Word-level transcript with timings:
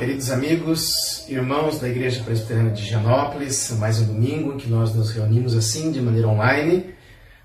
Queridos 0.00 0.30
amigos, 0.30 1.28
irmãos 1.28 1.78
da 1.78 1.86
Igreja 1.86 2.24
Presbiteriana 2.24 2.70
de 2.70 2.86
Janópolis, 2.86 3.70
mais 3.78 4.00
um 4.00 4.06
domingo 4.06 4.54
em 4.54 4.56
que 4.56 4.66
nós 4.66 4.94
nos 4.94 5.10
reunimos 5.10 5.54
assim 5.54 5.92
de 5.92 6.00
maneira 6.00 6.26
online 6.26 6.94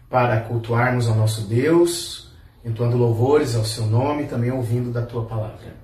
para 0.09 0.39
cultuarmos 0.39 1.05
ao 1.09 1.15
nosso 1.15 1.41
Deus, 1.49 2.31
entoando 2.63 2.95
louvores 2.95 3.57
ao 3.57 3.65
seu 3.65 3.85
nome 3.87 4.23
e 4.23 4.27
também 4.27 4.51
ouvindo 4.51 4.89
da 4.89 5.01
tua 5.01 5.25
palavra. 5.25 5.75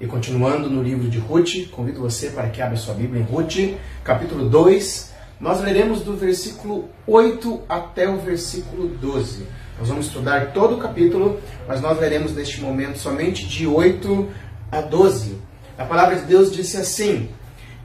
E 0.00 0.06
continuando 0.08 0.68
no 0.68 0.82
livro 0.82 1.08
de 1.08 1.20
Ruth, 1.20 1.70
convido 1.70 2.00
você 2.00 2.30
para 2.30 2.48
que 2.48 2.60
abra 2.60 2.76
sua 2.76 2.94
Bíblia 2.94 3.22
em 3.22 3.24
Ruth, 3.24 3.78
capítulo 4.02 4.48
2. 4.48 5.12
Nós 5.40 5.60
leremos 5.60 6.00
do 6.00 6.16
versículo 6.16 6.88
8 7.06 7.62
até 7.68 8.08
o 8.08 8.18
versículo 8.18 8.88
12. 8.88 9.46
Nós 9.78 9.88
vamos 9.88 10.06
estudar 10.06 10.52
todo 10.52 10.74
o 10.74 10.78
capítulo, 10.80 11.38
mas 11.68 11.80
nós 11.80 12.00
leremos 12.00 12.34
neste 12.34 12.60
momento 12.60 12.98
somente 12.98 13.46
de 13.46 13.64
8 13.64 14.28
a 14.72 14.80
12. 14.80 15.46
A 15.78 15.84
palavra 15.84 16.16
de 16.16 16.24
Deus 16.24 16.52
disse 16.52 16.78
assim: 16.78 17.28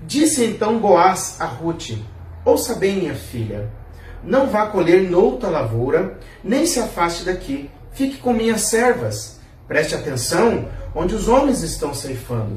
Disse 0.04 0.46
então 0.46 0.80
Boaz 0.80 1.36
a 1.40 1.46
Ruth: 1.46 1.92
Ouça 2.46 2.76
bem, 2.76 2.98
minha 2.98 3.16
filha, 3.16 3.70
não 4.24 4.48
vá 4.48 4.68
colher 4.68 5.10
noutra 5.10 5.50
lavoura, 5.50 6.18
nem 6.44 6.66
se 6.66 6.80
afaste 6.80 7.26
daqui. 7.26 7.70
Fique 7.92 8.18
com 8.18 8.34
minhas 8.34 8.62
servas. 8.62 9.40
Preste 9.68 9.94
atenção 9.94 10.70
onde 10.96 11.16
os 11.16 11.28
homens 11.28 11.64
estão 11.64 11.94
ceifando, 11.94 12.56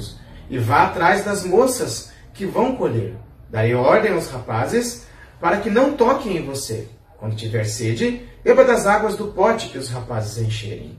e 0.49 0.59
vá 0.59 0.85
atrás 0.85 1.25
das 1.25 1.45
moças 1.45 2.13
que 2.33 2.47
vão 2.47 2.77
colher. 2.77 3.17
Darei 3.51 3.75
ordem 3.75 4.13
aos 4.13 4.29
rapazes 4.29 5.07
para 5.41 5.59
que 5.59 5.71
não 5.71 5.93
toquem 5.93 6.37
em 6.37 6.45
você. 6.45 6.89
Quando 7.19 7.37
tiver 7.37 7.65
sede, 7.65 8.29
beba 8.43 8.65
das 8.65 8.87
águas 8.87 9.17
do 9.17 9.29
pote 9.29 9.69
que 9.69 9.79
os 9.79 9.89
rapazes 9.89 10.39
encherem. 10.39 10.99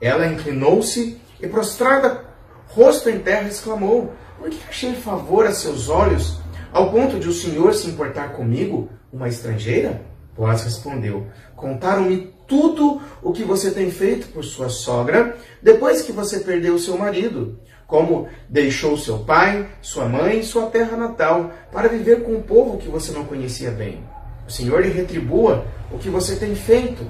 Ela 0.00 0.26
inclinou-se 0.26 1.20
e, 1.40 1.46
prostrada 1.46 2.24
rosto 2.68 3.08
em 3.08 3.18
terra, 3.18 3.48
exclamou: 3.48 4.12
Por 4.38 4.50
que 4.50 4.58
achei 4.68 4.94
favor 4.94 5.46
a 5.46 5.52
seus 5.52 5.88
olhos, 5.88 6.40
ao 6.72 6.90
ponto 6.90 7.18
de 7.18 7.28
o 7.28 7.32
senhor 7.32 7.74
se 7.74 7.88
importar 7.88 8.32
comigo, 8.32 8.88
uma 9.12 9.28
estrangeira? 9.28 10.02
Boaz 10.36 10.62
respondeu: 10.64 11.26
Contaram-me 11.54 12.34
tudo 12.46 13.00
o 13.22 13.32
que 13.32 13.44
você 13.44 13.70
tem 13.70 13.90
feito 13.90 14.28
por 14.28 14.44
sua 14.44 14.68
sogra 14.68 15.36
depois 15.62 16.02
que 16.02 16.12
você 16.12 16.40
perdeu 16.40 16.78
seu 16.78 16.98
marido, 16.98 17.58
como 17.86 18.28
deixou 18.48 18.98
seu 18.98 19.20
pai, 19.20 19.68
sua 19.80 20.06
mãe 20.06 20.40
e 20.40 20.44
sua 20.44 20.66
terra 20.66 20.96
natal 20.96 21.52
para 21.72 21.88
viver 21.88 22.22
com 22.22 22.32
um 22.32 22.42
povo 22.42 22.78
que 22.78 22.88
você 22.88 23.12
não 23.12 23.24
conhecia 23.24 23.70
bem. 23.70 24.02
O 24.46 24.50
Senhor 24.50 24.82
lhe 24.82 24.90
retribua 24.90 25.64
o 25.90 25.98
que 25.98 26.10
você 26.10 26.36
tem 26.36 26.54
feito, 26.54 27.06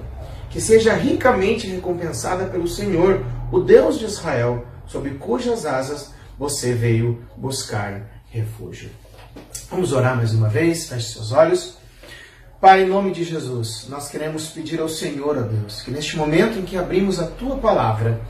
que 0.50 0.60
seja 0.60 0.92
ricamente 0.94 1.66
recompensada 1.66 2.44
pelo 2.44 2.68
Senhor, 2.68 3.24
o 3.50 3.60
Deus 3.60 3.98
de 3.98 4.04
Israel, 4.04 4.64
sob 4.86 5.10
cujas 5.14 5.66
asas 5.66 6.12
você 6.38 6.72
veio 6.74 7.22
buscar 7.36 8.02
refúgio. 8.30 8.90
Vamos 9.70 9.92
orar 9.92 10.16
mais 10.16 10.34
uma 10.34 10.48
vez, 10.48 10.88
feche 10.88 11.12
seus 11.12 11.32
olhos. 11.32 11.76
Pai, 12.60 12.82
em 12.82 12.86
nome 12.86 13.12
de 13.12 13.24
Jesus, 13.24 13.86
nós 13.88 14.08
queremos 14.08 14.48
pedir 14.48 14.80
ao 14.80 14.88
Senhor, 14.88 15.36
ó 15.36 15.42
Deus, 15.42 15.82
que 15.82 15.90
neste 15.90 16.16
momento 16.16 16.58
em 16.58 16.62
que 16.62 16.78
abrimos 16.78 17.20
a 17.20 17.26
tua 17.26 17.58
palavra, 17.58 18.20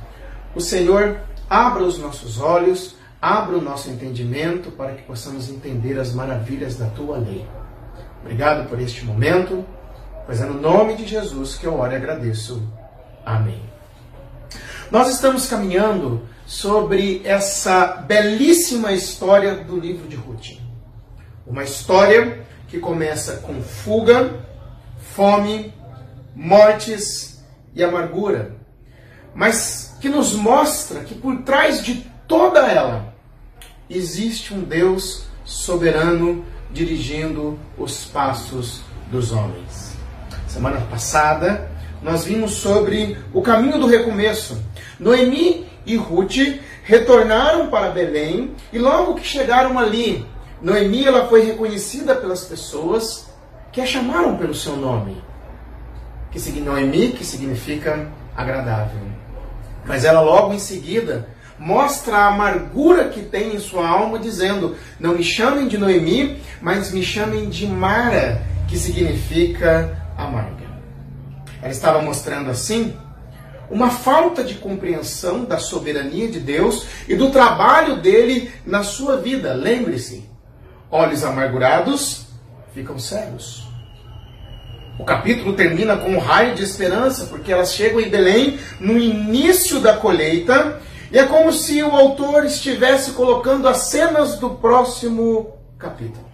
o 0.55 0.61
Senhor 0.61 1.21
abra 1.49 1.83
os 1.83 1.99
nossos 1.99 2.41
olhos, 2.41 2.97
abra 3.21 3.57
o 3.57 3.61
nosso 3.61 3.91
entendimento 3.91 4.71
para 4.73 4.95
que 4.95 5.03
possamos 5.03 5.49
entender 5.49 5.99
as 5.99 6.13
maravilhas 6.13 6.77
da 6.77 6.87
tua 6.87 7.19
lei. 7.19 7.47
Obrigado 8.23 8.69
por 8.69 8.81
este 8.81 9.05
momento, 9.05 9.65
pois 10.27 10.41
é 10.41 10.47
no 10.47 10.61
nome 10.61 10.97
de 10.97 11.07
Jesus 11.07 11.57
que 11.57 11.67
eu 11.67 11.79
oro 11.79 11.93
e 11.93 11.97
agradeço. 11.97 12.63
Amém. 13.25 13.63
Nós 14.91 15.09
estamos 15.09 15.47
caminhando 15.47 16.23
sobre 16.47 17.23
essa 17.25 17.87
belíssima 18.07 18.93
história 18.93 19.55
do 19.55 19.79
livro 19.79 20.07
de 20.09 20.17
Ruth. 20.17 20.59
Uma 21.47 21.65
história 21.65 22.45
que 22.69 22.79
começa 22.79 23.37
com 23.39 23.63
fuga, 23.63 24.41
fome, 25.15 25.73
mortes 26.35 27.45
e 27.75 27.83
amargura, 27.83 28.57
mas 29.35 29.97
que 30.01 30.09
nos 30.09 30.33
mostra 30.33 31.01
que 31.01 31.15
por 31.15 31.43
trás 31.43 31.83
de 31.83 32.07
toda 32.27 32.61
ela 32.61 33.15
existe 33.89 34.53
um 34.53 34.63
Deus 34.63 35.27
soberano 35.45 36.45
dirigindo 36.71 37.59
os 37.79 38.05
passos 38.07 38.83
dos 39.11 39.33
homens. 39.33 39.95
Semana 40.49 40.81
passada 40.83 41.71
nós 42.03 42.25
vimos 42.25 42.53
sobre 42.53 43.17
o 43.33 43.41
caminho 43.41 43.79
do 43.79 43.87
recomeço. 43.87 44.63
Noemi 45.01 45.67
e 45.87 45.97
Ruth 45.97 46.61
retornaram 46.83 47.69
para 47.69 47.91
Belém 47.91 48.55
e 48.73 48.79
logo 48.79 49.15
que 49.15 49.27
chegaram 49.27 49.79
ali, 49.79 50.27
Noemi 50.61 51.07
ela 51.07 51.29
foi 51.29 51.45
reconhecida 51.45 52.15
pelas 52.15 52.45
pessoas 52.45 53.27
que 53.73 53.81
a 53.81 53.87
chamaram 53.87 54.37
pelo 54.37 54.55
seu 54.55 54.77
nome. 54.77 55.23
Que 56.31 56.39
Noemi, 56.61 57.13
que 57.13 57.25
significa 57.25 58.09
agradável. 58.37 59.01
Mas 59.85 60.05
ela 60.05 60.21
logo 60.21 60.53
em 60.53 60.59
seguida 60.59 61.29
mostra 61.59 62.17
a 62.17 62.27
amargura 62.29 63.09
que 63.09 63.23
tem 63.23 63.55
em 63.55 63.59
sua 63.59 63.89
alma, 63.89 64.19
dizendo: 64.19 64.77
Não 64.99 65.15
me 65.15 65.23
chamem 65.23 65.69
de 65.69 65.79
Noemi, 65.79 66.41
mas 66.61 66.91
me 66.93 67.03
chamem 67.03 67.49
de 67.49 67.67
Mara, 67.67 68.43
que 68.67 68.77
significa 68.77 70.03
amarga. 70.17 70.65
Ela 71.63 71.71
estava 71.71 72.03
mostrando 72.03 72.51
assim 72.51 72.97
uma 73.71 73.91
falta 73.91 74.45
de 74.45 74.55
compreensão 74.55 75.45
da 75.45 75.59
soberania 75.59 76.29
de 76.29 76.41
Deus 76.41 76.87
e 77.09 77.15
do 77.15 77.31
trabalho 77.31 77.97
dele 77.97 78.51
na 78.67 78.83
sua 78.83 79.17
vida. 79.17 79.53
Lembre-se, 79.55 80.29
olhos 80.91 81.25
amargurados 81.25 82.27
ficam 82.73 82.99
cegos. 82.99 83.65
O 84.99 85.05
capítulo 85.05 85.55
termina 85.55 85.97
com 85.97 86.11
um 86.11 86.19
raio 86.19 86.55
de 86.55 86.63
esperança, 86.63 87.27
porque 87.27 87.53
elas 87.53 87.73
chegam 87.75 88.01
em 88.01 88.09
Belém 88.09 88.59
no 88.79 88.97
início 88.97 89.81
da 89.81 89.97
colheita, 89.97 90.81
e 91.11 91.19
é 91.19 91.25
como 91.25 91.53
se 91.53 91.83
o 91.83 91.91
autor 91.91 92.45
estivesse 92.45 93.13
colocando 93.13 93.69
as 93.69 93.89
cenas 93.89 94.39
do 94.39 94.51
próximo 94.51 95.53
capítulo. 95.79 96.25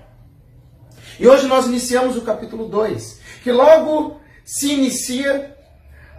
E 1.18 1.26
hoje 1.26 1.47
nós 1.47 1.66
iniciamos 1.66 2.16
o 2.16 2.22
capítulo 2.22 2.68
2, 2.68 3.20
que 3.42 3.50
logo 3.50 4.20
se 4.44 4.72
inicia 4.72 5.56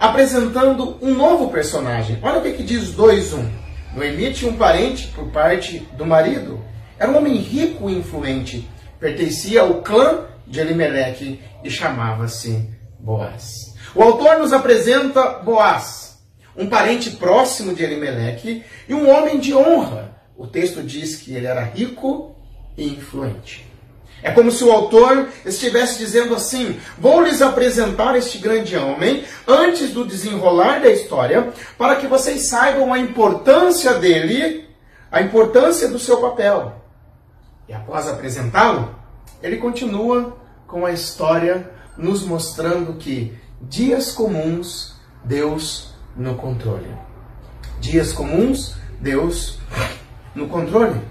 apresentando 0.01 0.97
um 1.00 1.13
novo 1.13 1.51
personagem. 1.51 2.17
Olha 2.23 2.39
o 2.39 2.41
que, 2.41 2.53
que 2.53 2.63
diz 2.63 2.95
2.1. 2.95 3.47
Noemi 3.95 4.34
tinha 4.34 4.51
um 4.51 4.57
parente 4.57 5.07
por 5.09 5.28
parte 5.28 5.88
do 5.95 6.07
marido. 6.07 6.59
Era 6.97 7.12
um 7.12 7.17
homem 7.17 7.35
rico 7.35 7.88
e 7.88 7.94
influente. 7.94 8.67
Pertencia 9.00 9.61
ao 9.61 9.84
clã 9.84 10.25
de 10.47 10.59
Elimeleque 10.59 11.40
e 11.63 11.69
chamava-se 11.69 12.67
Boaz. 13.00 13.75
O 13.94 14.01
autor 14.01 14.40
nos 14.40 14.51
apresenta 14.51 15.40
Boaz, 15.40 16.19
um 16.57 16.67
parente 16.67 17.11
próximo 17.11 17.75
de 17.75 17.84
Elimeleque 17.84 18.63
e 18.90 18.95
um 18.95 19.07
homem 19.07 19.40
de 19.40 19.53
honra. 19.53 20.16
O 20.35 20.47
texto 20.47 20.81
diz 20.81 21.17
que 21.17 21.35
ele 21.35 21.45
era 21.45 21.63
rico 21.63 22.35
e 22.75 22.88
influente. 22.88 23.71
É 24.24 24.32
como 24.32 24.52
se 24.52 24.64
o 24.64 24.72
autor 24.72 25.30
estivesse 25.46 25.98
dizendo 25.98 26.36
assim: 26.36 26.80
vou 26.98 27.22
lhes 27.22 27.42
apresentar 27.42 28.16
este 28.16 28.38
grande 28.38 28.78
homem 28.78 29.24
antes 29.48 29.91
do 29.91 30.06
desenrolar 30.06 30.82
da 30.82 30.90
história, 30.90 31.52
para 31.78 31.96
que 31.96 32.08
vocês 32.08 32.47
saibam 32.47 32.94
a 32.94 33.00
importância 33.00 33.96
dele, 33.96 34.70
a 35.12 35.22
importância 35.22 35.88
do 35.88 35.97
seu 35.97 36.18
papel. 36.18 36.82
E 37.68 37.73
após 37.73 38.08
apresentá-lo, 38.08 38.96
ele 39.41 39.58
continua 39.58 40.38
com 40.67 40.85
a 40.85 40.91
história 40.91 41.70
nos 41.97 42.24
mostrando 42.24 42.94
que 42.94 43.38
dias 43.62 44.12
comuns, 44.12 44.96
Deus 45.24 45.94
no 46.16 46.35
controle. 46.35 46.96
Dias 47.79 48.14
comuns, 48.14 48.76
Deus 49.00 49.58
no 50.35 50.47
controle. 50.47 51.02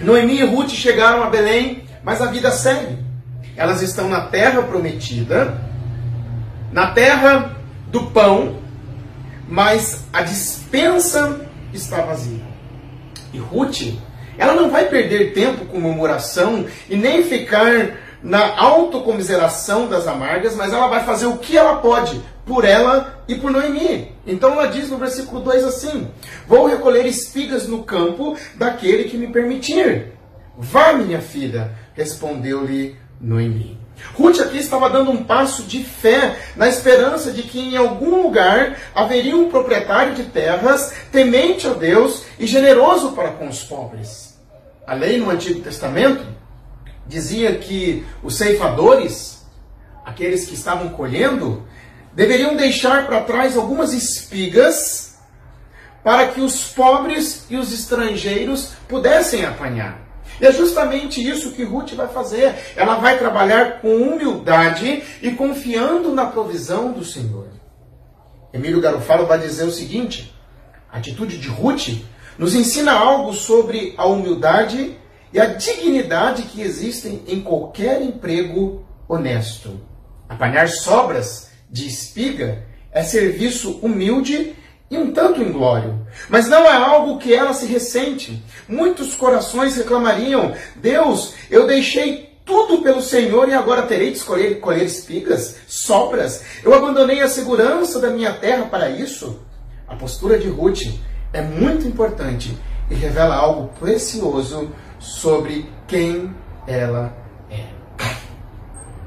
Noemi 0.00 0.38
e 0.38 0.44
Ruth 0.44 0.70
chegaram 0.70 1.22
a 1.22 1.28
Belém 1.28 1.89
mas 2.02 2.20
a 2.20 2.26
vida 2.26 2.50
segue. 2.50 2.98
Elas 3.56 3.82
estão 3.82 4.08
na 4.08 4.22
terra 4.22 4.62
prometida, 4.62 5.60
na 6.72 6.92
terra 6.92 7.56
do 7.88 8.06
pão, 8.06 8.58
mas 9.48 10.04
a 10.12 10.22
dispensa 10.22 11.40
está 11.72 12.02
vazia. 12.02 12.40
E 13.32 13.38
Ruth, 13.38 13.94
ela 14.38 14.54
não 14.54 14.70
vai 14.70 14.86
perder 14.86 15.32
tempo 15.32 15.66
com 15.66 15.80
murmuração 15.80 16.64
e 16.88 16.96
nem 16.96 17.22
ficar 17.24 17.98
na 18.22 18.58
autocomiseração 18.58 19.88
das 19.88 20.06
amargas, 20.06 20.54
mas 20.54 20.72
ela 20.72 20.88
vai 20.88 21.04
fazer 21.04 21.26
o 21.26 21.38
que 21.38 21.56
ela 21.56 21.76
pode 21.76 22.20
por 22.44 22.64
ela 22.64 23.22
e 23.28 23.34
por 23.34 23.50
Noemi. 23.50 24.12
Então 24.26 24.52
ela 24.52 24.66
diz 24.66 24.90
no 24.90 24.98
versículo 24.98 25.40
2 25.40 25.64
assim: 25.64 26.08
Vou 26.46 26.66
recolher 26.66 27.06
espigas 27.06 27.66
no 27.66 27.82
campo 27.82 28.36
daquele 28.56 29.04
que 29.04 29.16
me 29.16 29.28
permitir. 29.28 30.12
Vá, 30.58 30.92
minha 30.92 31.20
filha, 31.20 31.72
respondeu-lhe 32.00 32.96
Noemi. 33.20 33.78
Ruth 34.14 34.40
aqui 34.40 34.56
estava 34.56 34.88
dando 34.88 35.10
um 35.10 35.22
passo 35.22 35.64
de 35.64 35.84
fé, 35.84 36.38
na 36.56 36.66
esperança 36.66 37.30
de 37.30 37.42
que 37.42 37.58
em 37.58 37.76
algum 37.76 38.22
lugar 38.22 38.78
haveria 38.94 39.36
um 39.36 39.50
proprietário 39.50 40.14
de 40.14 40.24
terras, 40.24 40.94
temente 41.12 41.66
a 41.66 41.74
Deus 41.74 42.24
e 42.38 42.46
generoso 42.46 43.12
para 43.12 43.32
com 43.32 43.46
os 43.46 43.62
pobres. 43.62 44.38
A 44.86 44.94
lei 44.94 45.18
no 45.18 45.28
Antigo 45.28 45.60
Testamento 45.60 46.26
dizia 47.06 47.56
que 47.56 48.06
os 48.22 48.36
ceifadores, 48.36 49.44
aqueles 50.02 50.46
que 50.46 50.54
estavam 50.54 50.88
colhendo, 50.88 51.68
deveriam 52.14 52.56
deixar 52.56 53.06
para 53.06 53.20
trás 53.20 53.54
algumas 53.54 53.92
espigas 53.92 55.18
para 56.02 56.28
que 56.28 56.40
os 56.40 56.64
pobres 56.64 57.44
e 57.50 57.56
os 57.56 57.70
estrangeiros 57.70 58.70
pudessem 58.88 59.44
apanhar. 59.44 60.09
E 60.40 60.46
é 60.46 60.52
justamente 60.52 61.22
isso 61.22 61.52
que 61.52 61.64
Ruth 61.64 61.92
vai 61.92 62.08
fazer. 62.08 62.54
Ela 62.74 62.96
vai 62.96 63.18
trabalhar 63.18 63.80
com 63.80 63.94
humildade 63.94 65.02
e 65.20 65.30
confiando 65.32 66.12
na 66.12 66.26
provisão 66.26 66.92
do 66.92 67.04
Senhor. 67.04 67.48
Emílio 68.52 68.80
Garofalo 68.80 69.26
vai 69.26 69.38
dizer 69.38 69.64
o 69.64 69.70
seguinte: 69.70 70.34
a 70.90 70.98
atitude 70.98 71.38
de 71.38 71.48
Ruth 71.48 71.88
nos 72.38 72.54
ensina 72.54 72.92
algo 72.92 73.34
sobre 73.34 73.94
a 73.96 74.06
humildade 74.06 74.96
e 75.32 75.38
a 75.38 75.46
dignidade 75.46 76.42
que 76.44 76.62
existem 76.62 77.22
em 77.28 77.40
qualquer 77.40 78.02
emprego 78.02 78.84
honesto. 79.06 79.80
Apanhar 80.28 80.68
sobras 80.68 81.50
de 81.68 81.86
espiga 81.86 82.64
é 82.90 83.02
serviço 83.02 83.78
humilde 83.82 84.56
e 84.90 84.98
um 84.98 85.12
tanto 85.12 85.40
inglório. 85.40 86.04
Mas 86.28 86.48
não 86.48 86.64
é 86.64 86.76
algo 86.76 87.18
que 87.18 87.32
ela 87.32 87.54
se 87.54 87.66
ressente. 87.66 88.42
Muitos 88.68 89.14
corações 89.14 89.76
reclamariam: 89.76 90.52
Deus, 90.76 91.34
eu 91.48 91.66
deixei 91.66 92.30
tudo 92.44 92.82
pelo 92.82 93.00
Senhor 93.00 93.48
e 93.48 93.54
agora 93.54 93.82
terei 93.82 94.10
de 94.10 94.16
escolher 94.16 94.58
colher 94.58 94.84
espigas, 94.84 95.56
sobras. 95.68 96.42
Eu 96.64 96.74
abandonei 96.74 97.20
a 97.20 97.28
segurança 97.28 98.00
da 98.00 98.10
minha 98.10 98.32
terra 98.32 98.66
para 98.66 98.90
isso. 98.90 99.40
A 99.86 99.94
postura 99.94 100.38
de 100.38 100.48
Ruth 100.48 100.86
é 101.32 101.40
muito 101.40 101.86
importante 101.86 102.56
e 102.90 102.94
revela 102.94 103.36
algo 103.36 103.70
precioso 103.78 104.70
sobre 104.98 105.70
quem 105.86 106.34
ela 106.66 107.14
é. 107.48 107.66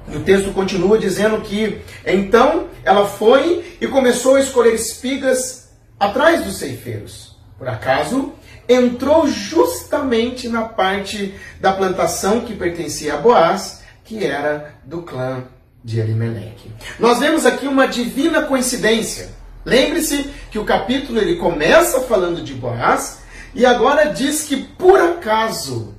E 0.08 0.16
o 0.16 0.24
texto 0.24 0.54
continua 0.54 0.98
dizendo 0.98 1.42
que 1.42 1.82
então 2.06 2.68
ela 2.84 3.06
foi 3.06 3.78
e 3.80 3.88
começou 3.88 4.36
a 4.36 4.40
escolher 4.40 4.74
espigas 4.74 5.63
atrás 6.04 6.44
dos 6.44 6.58
ceifeiros. 6.58 7.36
Por 7.58 7.68
acaso, 7.68 8.34
entrou 8.68 9.28
justamente 9.28 10.50
na 10.50 10.64
parte 10.64 11.34
da 11.60 11.72
plantação 11.72 12.42
que 12.42 12.56
pertencia 12.56 13.14
a 13.14 13.18
Boaz, 13.18 13.84
que 14.04 14.26
era 14.26 14.76
do 14.84 15.02
clã 15.02 15.46
de 15.84 16.00
Elimeleque. 16.00 16.72
Nós 17.00 17.20
vemos 17.20 17.46
aqui 17.46 17.68
uma 17.68 17.88
divina 17.88 18.44
coincidência. 18.44 19.30
Lembre-se 19.66 20.30
que 20.52 20.60
o 20.60 20.66
capítulo 20.66 21.20
ele 21.20 21.38
começa 21.38 22.02
falando 22.02 22.42
de 22.42 22.54
Boaz 22.54 23.22
e 23.54 23.66
agora 23.66 24.06
diz 24.06 24.44
que 24.44 24.58
por 24.58 25.00
acaso 25.00 25.96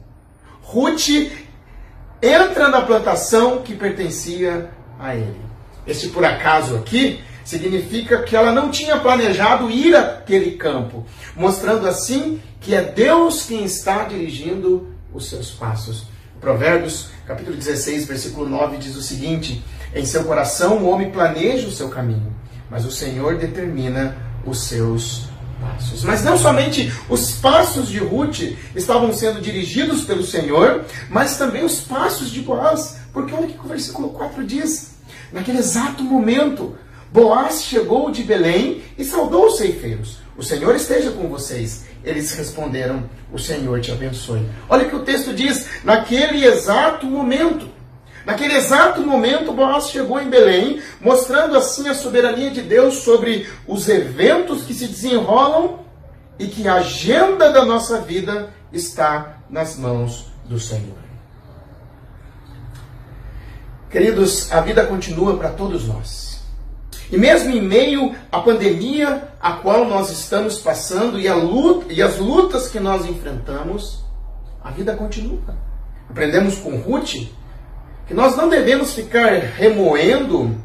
Ruth 0.63 1.31
entra 2.21 2.69
na 2.69 2.83
plantação 2.83 3.63
que 3.63 3.75
pertencia 3.75 4.71
a 4.99 5.15
ele. 5.15 5.41
Este 5.87 6.09
por 6.09 6.25
acaso 6.25 6.77
aqui 6.77 7.23
Significa 7.45 8.23
que 8.23 8.35
ela 8.35 8.53
não 8.53 8.71
tinha 8.71 8.99
planejado 8.99 9.71
ir 9.71 9.95
àquele 9.95 10.53
campo, 10.53 11.05
mostrando 11.37 11.87
assim 11.87 12.41
que 12.61 12.75
é 12.75 12.83
Deus 12.83 13.45
quem 13.45 13.65
está 13.65 14.05
dirigindo 14.05 14.89
os 15.13 15.29
seus 15.29 15.51
passos. 15.51 16.07
Provérbios, 16.41 17.09
capítulo 17.27 17.57
16, 17.57 18.07
versículo 18.07 18.49
9 18.49 18.79
diz 18.79 18.97
o 18.97 19.03
seguinte: 19.03 19.63
Em 19.95 20.05
seu 20.05 20.25
coração 20.25 20.79
o 20.79 20.89
homem 20.89 21.11
planeja 21.11 21.69
o 21.69 21.73
seu 21.73 21.89
caminho, 21.89 22.35
mas 22.71 22.85
o 22.85 22.91
Senhor 22.91 23.37
determina 23.37 24.17
os 24.47 24.65
seus 24.65 25.29
passos. 25.61 26.05
Mas 26.05 26.23
não 26.23 26.37
somente 26.37 26.93
os 27.09 27.33
passos 27.33 27.89
de 27.89 27.99
Ruth 27.99 28.41
estavam 28.75 29.13
sendo 29.13 29.41
dirigidos 29.41 30.05
pelo 30.05 30.23
Senhor, 30.23 30.85
mas 31.09 31.37
também 31.37 31.65
os 31.65 31.81
passos 31.81 32.31
de 32.31 32.41
Boaz. 32.41 32.99
Porque 33.13 33.35
olha 33.35 33.47
o 33.47 33.49
que 33.51 33.59
o 33.59 33.69
versículo 33.69 34.11
4 34.11 34.45
diz. 34.45 34.95
Naquele 35.33 35.59
exato 35.59 36.03
momento, 36.03 36.77
Boaz 37.15 37.63
chegou 37.63 38.11
de 38.11 38.25
Belém 38.25 38.83
e 38.99 39.05
saudou 39.05 39.47
os 39.47 39.59
ceifeiros. 39.59 40.19
O 40.37 40.43
Senhor 40.43 40.75
esteja 40.75 41.13
com 41.13 41.29
vocês. 41.29 41.85
Eles 42.03 42.35
responderam: 42.35 43.09
O 43.33 43.39
Senhor 43.39 43.81
te 43.81 43.93
abençoe. 43.93 44.45
Olha 44.69 44.85
o 44.85 44.91
que 44.91 44.97
o 44.97 45.05
texto 45.05 45.33
diz: 45.33 45.85
naquele 45.85 46.45
exato 46.45 47.07
momento. 47.07 47.69
Naquele 48.27 48.55
exato 48.55 49.01
momento, 49.03 49.53
Boaz 49.53 49.91
chegou 49.91 50.21
em 50.21 50.29
Belém, 50.29 50.83
mostrando 51.01 51.57
assim 51.57 51.89
a 51.89 51.95
soberania 51.95 52.51
de 52.51 52.63
Deus 52.63 52.95
sobre 53.05 53.49
os 53.65 53.89
eventos 53.89 54.65
que 54.65 54.75
se 54.75 54.89
desenrolam 54.89 55.85
e 56.37 56.49
que 56.49 56.67
a 56.67 56.77
agenda 56.77 57.53
da 57.53 57.65
nossa 57.65 58.01
vida 58.01 58.53
está 58.73 59.39
nas 59.49 59.77
mãos 59.77 60.33
do 60.47 60.59
Senhor. 60.59 60.99
Queridos, 63.89 64.51
a 64.51 64.61
vida 64.61 64.85
continua 64.85 65.37
para 65.37 65.51
todos 65.51 65.87
nós. 65.87 66.34
E 67.11 67.19
mesmo 67.19 67.51
em 67.51 67.61
meio 67.61 68.15
à 68.33 68.41
pandemia 68.41 69.29
a 69.41 69.53
qual 69.53 69.85
nós 69.85 70.11
estamos 70.11 70.59
passando 70.59 71.19
e, 71.19 71.29
luta, 71.31 71.93
e 71.93 72.03
as 72.03 72.19
lutas 72.19 72.69
que 72.69 72.81
nós 72.81 73.05
enfrentamos, 73.07 74.05
a 74.63 74.71
vida 74.71 74.97
continua. 74.97 75.57
Aprendemos 76.09 76.57
com 76.59 76.77
Ruth 76.77 77.29
que 78.07 78.15
nós 78.15 78.37
não 78.37 78.49
devemos 78.49 78.95
ficar 78.95 79.33
remoendo 79.33 80.59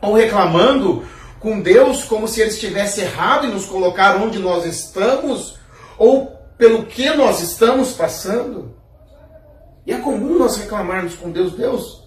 ou 0.00 0.14
reclamando 0.14 1.04
com 1.40 1.60
Deus 1.60 2.04
como 2.04 2.26
se 2.26 2.40
ele 2.40 2.50
estivesse 2.50 3.00
errado 3.00 3.46
em 3.46 3.50
nos 3.50 3.66
colocar 3.66 4.16
onde 4.16 4.38
nós 4.38 4.64
estamos 4.64 5.58
ou 5.98 6.36
pelo 6.56 6.86
que 6.86 7.10
nós 7.10 7.40
estamos 7.40 7.92
passando. 7.92 8.74
E 9.86 9.92
é 9.92 9.98
comum 9.98 10.38
nós 10.38 10.56
reclamarmos 10.56 11.14
com 11.14 11.30
Deus, 11.30 11.52
Deus, 11.52 12.05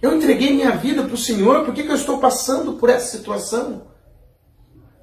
eu 0.00 0.16
entreguei 0.16 0.52
minha 0.52 0.72
vida 0.72 1.02
para 1.02 1.14
o 1.14 1.18
Senhor, 1.18 1.64
por 1.64 1.74
que, 1.74 1.82
que 1.82 1.90
eu 1.90 1.96
estou 1.96 2.18
passando 2.18 2.74
por 2.74 2.88
essa 2.88 3.16
situação? 3.16 3.88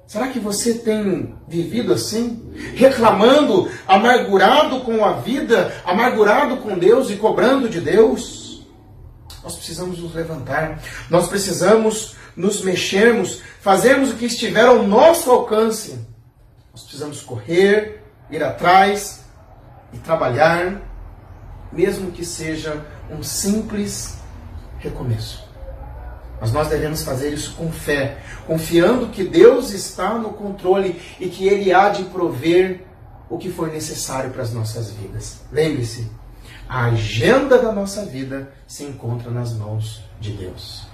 Será 0.06 0.28
que 0.28 0.38
você 0.38 0.74
tem 0.74 1.34
vivido 1.48 1.92
assim? 1.92 2.52
Reclamando, 2.74 3.68
amargurado 3.88 4.80
com 4.80 5.04
a 5.04 5.14
vida, 5.14 5.74
amargurado 5.84 6.58
com 6.58 6.78
Deus 6.78 7.10
e 7.10 7.16
cobrando 7.16 7.68
de 7.68 7.80
Deus? 7.80 8.66
Nós 9.42 9.56
precisamos 9.56 9.98
nos 9.98 10.14
levantar, 10.14 10.80
nós 11.10 11.28
precisamos 11.28 12.16
nos 12.36 12.62
mexermos, 12.62 13.42
fazermos 13.60 14.10
o 14.10 14.14
que 14.14 14.26
estiver 14.26 14.66
ao 14.66 14.82
nosso 14.82 15.30
alcance. 15.30 15.98
Nós 16.72 16.82
precisamos 16.82 17.22
correr, 17.22 18.02
ir 18.30 18.42
atrás 18.44 19.24
e 19.92 19.98
trabalhar, 19.98 20.82
mesmo 21.72 22.12
que 22.12 22.24
seja 22.24 22.84
um 23.10 23.22
simples 23.22 24.15
recomeço. 24.86 25.44
Mas 26.40 26.52
nós 26.52 26.68
devemos 26.68 27.02
fazer 27.02 27.32
isso 27.32 27.54
com 27.54 27.70
fé, 27.72 28.18
confiando 28.46 29.08
que 29.08 29.24
Deus 29.24 29.70
está 29.70 30.14
no 30.18 30.30
controle 30.30 31.00
e 31.18 31.28
que 31.28 31.46
Ele 31.46 31.72
há 31.72 31.88
de 31.88 32.04
prover 32.04 32.84
o 33.28 33.38
que 33.38 33.50
for 33.50 33.68
necessário 33.68 34.30
para 34.30 34.42
as 34.42 34.52
nossas 34.52 34.90
vidas. 34.90 35.40
Lembre-se, 35.50 36.10
a 36.68 36.86
agenda 36.86 37.58
da 37.58 37.72
nossa 37.72 38.04
vida 38.04 38.52
se 38.66 38.84
encontra 38.84 39.30
nas 39.30 39.52
mãos 39.52 40.04
de 40.20 40.32
Deus. 40.32 40.86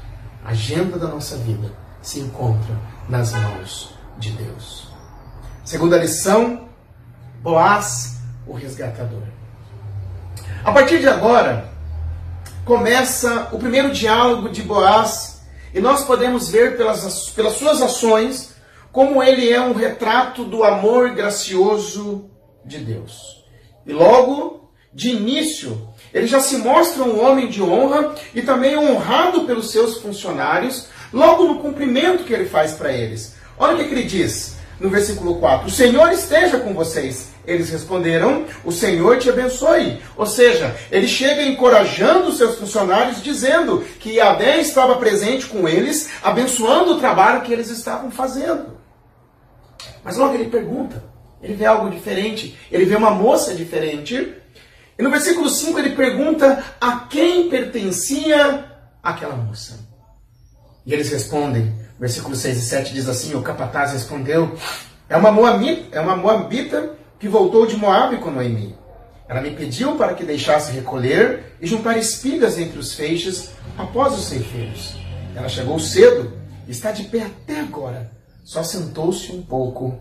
A 0.45 0.51
agenda 0.51 0.99
da 0.99 1.09
nossa 1.09 1.37
vida 1.37 1.73
se 2.01 2.21
encontra 2.21 2.77
nas 3.09 3.33
mãos 3.33 3.95
de 4.19 4.31
Deus. 4.33 4.89
Segunda 5.65 5.97
lição, 5.97 6.69
Boaz, 7.43 8.21
o 8.47 8.53
resgatador. 8.53 9.23
A 10.65 10.71
partir 10.71 11.01
de 11.01 11.09
agora, 11.09 11.72
começa 12.65 13.49
o 13.53 13.59
primeiro 13.59 13.91
diálogo 13.91 14.49
de 14.49 14.63
Boaz 14.63 15.43
e 15.75 15.81
nós 15.81 16.05
podemos 16.05 16.49
ver 16.49 16.77
pelas, 16.77 17.31
pelas 17.31 17.55
suas 17.55 17.83
ações 17.83 18.55
como 18.93 19.23
ele 19.23 19.51
é 19.51 19.61
um 19.61 19.73
retrato 19.73 20.45
do 20.45 20.63
amor 20.63 21.11
gracioso 21.11 22.31
de 22.65 22.79
Deus. 22.79 23.43
E 23.87 23.93
logo, 23.93 24.71
de 24.93 25.11
início, 25.11 25.89
ele 26.13 26.27
já 26.27 26.41
se 26.41 26.59
mostra 26.59 27.03
um 27.03 27.25
homem 27.25 27.49
de 27.49 27.63
honra 27.63 28.15
e 28.35 28.43
também 28.43 28.77
honrado 28.77 29.45
pelos 29.45 29.71
seus 29.71 29.99
funcionários, 29.99 30.89
logo 31.13 31.45
no 31.45 31.59
cumprimento 31.61 32.25
que 32.25 32.33
ele 32.33 32.45
faz 32.45 32.73
para 32.73 32.93
eles. 32.93 33.35
Olha 33.59 33.75
o 33.75 33.79
que, 33.79 33.85
que 33.87 33.95
ele 33.95 34.05
diz 34.05 34.57
no 34.81 34.89
versículo 34.89 35.37
4: 35.37 35.69
O 35.69 35.71
Senhor 35.71 36.11
esteja 36.13 36.59
com 36.59 36.75
vocês. 36.75 37.33
Eles 37.47 37.71
responderam: 37.71 38.47
O 38.65 38.71
Senhor 38.71 39.19
te 39.19 39.29
abençoe. 39.29 40.01
Ou 40.17 40.27
seja, 40.27 40.75
ele 40.91 41.09
chega 41.09 41.43
encorajando 41.43 42.33
seus 42.33 42.59
funcionários, 42.59 43.23
dizendo 43.23 43.85
que 43.99 44.15
Yahvé 44.15 44.61
estava 44.61 44.97
presente 44.97 45.47
com 45.47 45.69
eles, 45.69 46.11
abençoando 46.23 46.93
o 46.93 47.01
trabalho 47.01 47.43
que 47.43 47.53
eles 47.53 47.69
estavam 47.69 48.11
fazendo. 48.11 48.79
Mas 50.05 50.17
logo 50.17 50.35
ele 50.35 50.51
pergunta: 50.51 51.03
ele 51.43 51.55
vê 51.55 51.67
algo 51.67 51.91
diferente, 51.91 52.57
ele 52.71 52.85
vê 52.85 52.95
uma 52.95 53.11
moça 53.11 53.55
diferente. 53.55 54.35
E 54.99 55.03
no 55.03 55.11
versículo 55.11 55.49
5 55.49 55.79
ele 55.79 55.97
pergunta 55.97 56.63
a 56.81 57.07
quem 57.11 57.49
pertencia 57.49 58.65
aquela 59.03 59.35
moça. 59.35 59.81
E 60.85 60.93
eles 60.93 61.11
respondem, 61.11 61.73
versículos 62.03 62.41
6 62.41 62.59
e 62.59 62.63
7 62.63 62.95
diz 62.95 63.09
assim: 63.09 63.37
O 63.37 63.43
capataz 63.43 63.93
respondeu: 63.93 64.53
É 65.09 65.17
uma 65.17 65.31
moabita, 65.31 65.97
é 65.97 66.01
uma 66.01 66.17
moabita 66.17 66.97
que 67.21 67.29
voltou 67.29 67.65
de 67.65 67.77
Moabe 67.77 68.17
com 68.17 68.33
Noemi. 68.33 68.77
Ela 69.29 69.41
me 69.41 69.53
pediu 69.53 69.95
para 69.95 70.13
que 70.13 70.25
deixasse 70.25 70.73
recolher 70.73 71.55
e 71.61 71.67
juntar 71.67 71.97
espigas 71.97 72.59
entre 72.59 72.77
os 72.77 72.93
feixes 72.93 73.51
após 73.79 74.15
os 74.15 74.25
ceifeiros. 74.25 74.97
Ela 75.35 75.49
chegou 75.49 75.79
cedo 75.79 76.33
está 76.69 76.91
de 76.91 77.05
pé 77.05 77.23
até 77.23 77.61
agora. 77.61 78.11
Só 78.45 78.65
sentou-se 78.65 79.31
um 79.31 79.43
pouco 79.43 79.99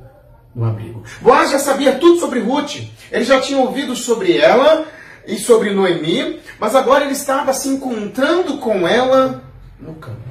no 0.56 0.66
abrigo. 0.66 1.04
Boaz 1.22 1.52
já 1.52 1.60
sabia 1.60 2.00
tudo 2.00 2.20
sobre 2.20 2.40
Ruth. 2.40 2.82
Ele 3.12 3.24
já 3.24 3.40
tinha 3.40 3.60
ouvido 3.60 3.96
sobre 3.96 4.38
ela 4.38 4.88
e 5.28 5.38
sobre 5.38 5.72
Noemi, 5.72 6.40
mas 6.60 6.76
agora 6.76 7.04
ele 7.04 7.14
estava 7.14 7.54
se 7.54 7.70
encontrando 7.70 8.58
com 8.58 8.88
ela 8.88 9.44
no 9.80 9.94
campo. 9.96 10.31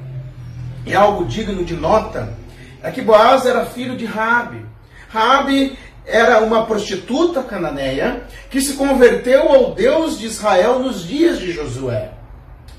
E 0.85 0.95
algo 0.95 1.25
digno 1.25 1.63
de 1.63 1.75
nota 1.75 2.33
é 2.81 2.91
que 2.91 3.01
Boaz 3.01 3.45
era 3.45 3.65
filho 3.65 3.95
de 3.95 4.05
Rabi. 4.05 4.65
Rabi 5.09 5.77
era 6.05 6.41
uma 6.41 6.65
prostituta 6.65 7.43
cananeia 7.43 8.23
que 8.49 8.59
se 8.59 8.73
converteu 8.73 9.49
ao 9.49 9.73
Deus 9.73 10.17
de 10.17 10.25
Israel 10.25 10.79
nos 10.79 11.03
dias 11.03 11.39
de 11.39 11.51
Josué. 11.51 12.11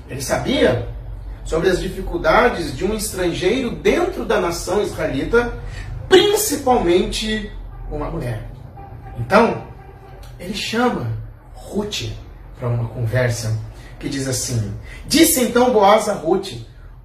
Ele 0.09 0.21
sabia 0.21 0.87
sobre 1.45 1.69
as 1.69 1.79
dificuldades 1.79 2.75
de 2.75 2.85
um 2.85 2.93
estrangeiro 2.93 3.71
dentro 3.71 4.25
da 4.25 4.39
nação 4.39 4.81
israelita, 4.81 5.53
principalmente 6.09 7.51
uma 7.89 8.09
mulher. 8.09 8.43
Então, 9.17 9.63
ele 10.39 10.53
chama 10.53 11.11
Ruth 11.53 12.09
para 12.59 12.67
uma 12.67 12.87
conversa 12.89 13.57
que 13.99 14.09
diz 14.09 14.27
assim: 14.27 14.73
Disse 15.07 15.41
então 15.41 15.71
Boaz 15.71 16.09
a 16.09 16.13
Ruth: 16.13 16.53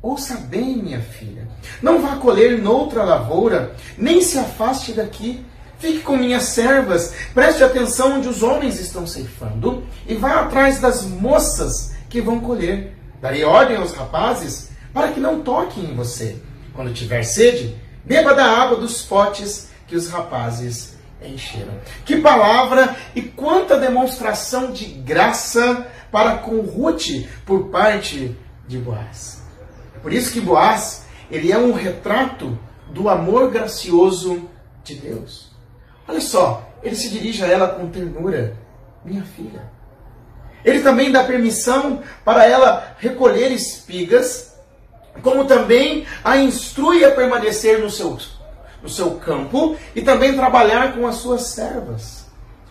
Ouça 0.00 0.36
bem, 0.36 0.76
minha 0.76 1.00
filha, 1.00 1.48
não 1.82 2.00
vá 2.00 2.16
colher 2.16 2.62
noutra 2.62 3.02
lavoura, 3.02 3.74
nem 3.96 4.22
se 4.22 4.38
afaste 4.38 4.92
daqui. 4.92 5.44
Fique 5.78 6.00
com 6.00 6.16
minhas 6.16 6.44
servas, 6.44 7.14
preste 7.34 7.62
atenção 7.62 8.18
onde 8.18 8.28
os 8.28 8.42
homens 8.42 8.80
estão 8.80 9.06
ceifando 9.06 9.84
e 10.06 10.14
vá 10.14 10.40
atrás 10.40 10.80
das 10.80 11.04
moças 11.04 11.94
que 12.08 12.20
vão 12.20 12.40
colher. 12.40 12.96
Darei 13.20 13.44
ordem 13.44 13.76
aos 13.76 13.92
rapazes 13.92 14.70
para 14.92 15.12
que 15.12 15.20
não 15.20 15.40
toquem 15.42 15.84
em 15.84 15.94
você. 15.94 16.36
Quando 16.74 16.92
tiver 16.92 17.22
sede, 17.22 17.76
beba 18.04 18.34
da 18.34 18.44
água 18.44 18.78
dos 18.78 19.02
potes 19.02 19.68
que 19.86 19.96
os 19.96 20.08
rapazes 20.08 20.96
encheram. 21.22 21.74
Que 22.04 22.20
palavra 22.20 22.96
e 23.14 23.22
quanta 23.22 23.78
demonstração 23.78 24.70
de 24.72 24.84
graça 24.84 25.86
para 26.10 26.38
com 26.38 26.60
Ruth 26.60 27.26
por 27.44 27.68
parte 27.68 28.36
de 28.66 28.78
Boaz. 28.78 29.37
Por 30.02 30.12
isso 30.12 30.32
que 30.32 30.40
Boaz, 30.40 31.06
ele 31.30 31.52
é 31.52 31.58
um 31.58 31.72
retrato 31.72 32.58
do 32.90 33.08
amor 33.08 33.50
gracioso 33.50 34.48
de 34.82 34.94
Deus. 34.94 35.50
Olha 36.06 36.20
só, 36.20 36.66
ele 36.82 36.96
se 36.96 37.10
dirige 37.10 37.44
a 37.44 37.46
ela 37.46 37.68
com 37.68 37.88
ternura. 37.88 38.56
Minha 39.04 39.22
filha. 39.22 39.62
Ele 40.64 40.80
também 40.80 41.12
dá 41.12 41.24
permissão 41.24 42.02
para 42.24 42.46
ela 42.46 42.96
recolher 42.98 43.52
espigas, 43.52 44.54
como 45.22 45.44
também 45.44 46.06
a 46.24 46.36
instrui 46.36 47.04
a 47.04 47.10
permanecer 47.10 47.78
no 47.78 47.90
seu, 47.90 48.18
no 48.82 48.88
seu 48.88 49.12
campo 49.12 49.76
e 49.94 50.02
também 50.02 50.34
trabalhar 50.34 50.94
com 50.94 51.06
as 51.06 51.16
suas 51.16 51.42
servas. 51.42 52.26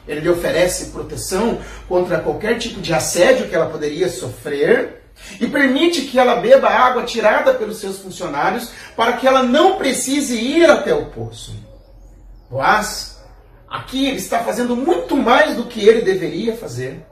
Ele 0.07 0.22
lhe 0.22 0.29
oferece 0.29 0.91
proteção 0.91 1.60
contra 1.88 2.19
qualquer 2.19 2.57
tipo 2.57 2.79
de 2.79 2.93
assédio 2.93 3.50
que 3.50 3.55
ela 3.55 3.69
poderia 3.69 4.10
sofrer 4.10 5.03
e 5.39 5.47
permite 5.47 6.01
que 6.01 6.17
ela 6.19 6.38
beba 6.38 6.69
água 6.69 7.03
tirada 7.03 7.53
pelos 7.53 7.77
seus 7.77 8.00
funcionários 8.00 8.71
para 8.95 9.13
que 9.13 9.27
ela 9.27 9.43
não 9.43 9.77
precise 9.77 10.36
ir 10.36 10.69
até 10.69 10.93
o 10.93 11.07
poço. 11.07 11.55
Boaz 12.50 13.17
Aqui 13.67 14.07
ele 14.07 14.17
está 14.17 14.39
fazendo 14.39 14.75
muito 14.77 15.15
mais 15.15 15.55
do 15.55 15.65
que 15.65 15.86
ele 15.86 16.01
deveria 16.01 16.55
fazer. 16.55 17.05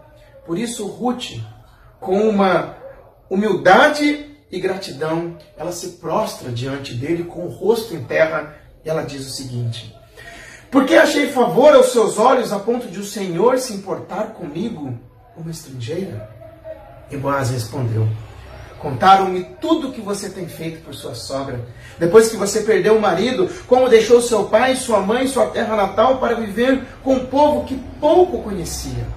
Por 0.46 0.58
isso, 0.58 0.88
Ruth, 0.88 1.34
com 2.00 2.30
uma 2.30 2.78
humildade 3.30 4.38
e 4.50 4.60
gratidão, 4.60 5.38
ela 5.58 5.74
se 5.74 5.90
prostra 5.98 6.50
diante 6.52 6.94
dele 6.94 7.26
com 7.26 7.46
o 7.46 7.50
rosto 7.50 7.94
em 7.94 8.04
terra 8.06 8.56
e 8.86 8.90
ela 8.90 9.04
diz 9.04 9.28
o 9.28 9.32
seguinte: 9.32 9.94
Porque 10.72 10.96
achei 10.96 11.30
favor 11.30 11.76
aos 11.76 11.88
seus 11.88 12.18
olhos 12.18 12.54
a 12.54 12.60
ponto 12.60 12.88
de 12.88 13.00
o 13.00 13.06
Senhor 13.06 13.58
se 13.60 13.74
importar 13.74 14.28
comigo, 14.28 14.98
uma 15.36 15.52
estrangeira? 15.52 16.35
E 17.10 17.18
Boaz 17.18 17.50
respondeu: 17.50 18.08
Contaram-me 18.80 19.44
tudo 19.60 19.90
o 19.90 19.92
que 19.92 20.02
você 20.02 20.30
tem 20.30 20.48
feito 20.48 20.84
por 20.84 20.94
sua 20.94 21.16
sogra. 21.16 21.60
Depois 21.98 22.30
que 22.30 22.38
você 22.38 22.62
perdeu 22.62 22.96
o 22.96 23.02
marido, 23.02 23.50
como 23.68 23.90
deixou 23.90 24.22
seu 24.22 24.46
pai, 24.46 24.76
sua 24.76 25.00
mãe, 25.00 25.28
sua 25.28 25.48
terra 25.48 25.76
natal 25.76 26.20
para 26.20 26.36
viver 26.36 26.84
com 27.04 27.16
um 27.16 27.26
povo 27.26 27.66
que 27.66 27.76
pouco 28.00 28.44
conhecia. 28.44 29.08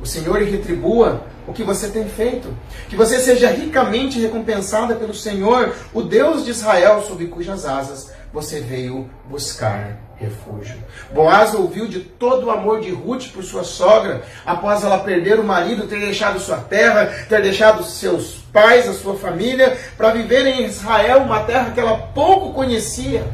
O 0.00 0.06
Senhor 0.06 0.38
lhe 0.38 0.50
retribua 0.50 1.22
o 1.46 1.52
que 1.52 1.62
você 1.62 1.88
tem 1.88 2.08
feito. 2.08 2.48
Que 2.88 2.96
você 2.96 3.18
seja 3.18 3.50
ricamente 3.50 4.20
recompensada 4.20 4.94
pelo 4.94 5.14
Senhor, 5.14 5.74
o 5.92 6.02
Deus 6.02 6.44
de 6.44 6.50
Israel, 6.50 7.02
sob 7.02 7.26
cujas 7.26 7.64
asas 7.66 8.12
você 8.32 8.60
veio 8.60 9.08
buscar 9.28 9.98
refúgio. 10.16 10.76
Boaz 11.12 11.54
ouviu 11.54 11.86
de 11.86 12.00
todo 12.00 12.46
o 12.46 12.50
amor 12.50 12.80
de 12.80 12.90
Ruth 12.90 13.28
por 13.32 13.42
sua 13.42 13.64
sogra, 13.64 14.22
após 14.44 14.84
ela 14.84 14.98
perder 14.98 15.38
o 15.38 15.44
marido, 15.44 15.86
ter 15.86 16.00
deixado 16.00 16.38
sua 16.40 16.58
terra, 16.58 17.06
ter 17.28 17.42
deixado 17.42 17.82
seus 17.84 18.44
pais, 18.52 18.88
a 18.88 18.92
sua 18.92 19.16
família, 19.16 19.76
para 19.96 20.12
viver 20.12 20.46
em 20.46 20.64
Israel, 20.64 21.22
uma 21.22 21.44
terra 21.44 21.72
que 21.72 21.80
ela 21.80 21.96
pouco 21.96 22.52
conhecia. 22.52 23.26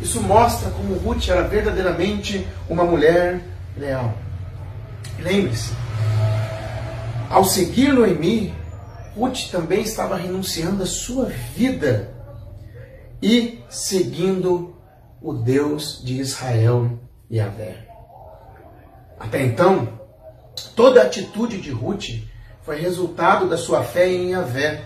Isso 0.00 0.20
mostra 0.20 0.70
como 0.70 0.94
Ruth 0.94 1.28
era 1.28 1.42
verdadeiramente 1.42 2.46
uma 2.68 2.84
mulher 2.84 3.40
leal. 3.76 4.12
Lembre-se, 5.18 5.72
ao 7.30 7.44
seguir 7.44 7.92
Noemi, 7.92 8.54
Ruth 9.16 9.50
também 9.50 9.82
estava 9.82 10.16
renunciando 10.16 10.82
à 10.82 10.86
sua 10.86 11.26
vida 11.54 12.12
e 13.22 13.60
seguindo 13.68 14.73
o 15.24 15.32
Deus 15.32 16.02
de 16.04 16.20
Israel 16.20 16.98
Avé. 17.42 17.88
Até 19.18 19.42
então, 19.42 19.98
toda 20.76 21.00
a 21.00 21.06
atitude 21.06 21.62
de 21.62 21.70
Ruth 21.70 22.22
foi 22.62 22.78
resultado 22.78 23.48
da 23.48 23.56
sua 23.56 23.82
fé 23.82 24.06
em 24.06 24.32
Yahvé, 24.32 24.84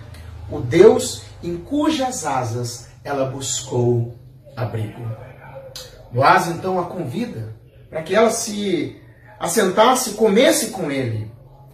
o 0.49 0.61
Deus 0.61 1.25
em 1.42 1.57
cujas 1.57 2.25
asas 2.25 2.88
ela 3.02 3.25
buscou 3.26 4.14
abrigo. 4.57 5.02
Boaz 6.12 6.47
então 6.47 6.78
a 6.78 6.87
convida 6.87 7.57
para 7.90 8.02
que 8.02 8.14
ela 8.14 8.30
se 8.30 8.97
assentasse 9.40 10.11
e 10.11 10.14
comesse 10.14 10.71
com 10.71 10.88
ele. 10.88 11.33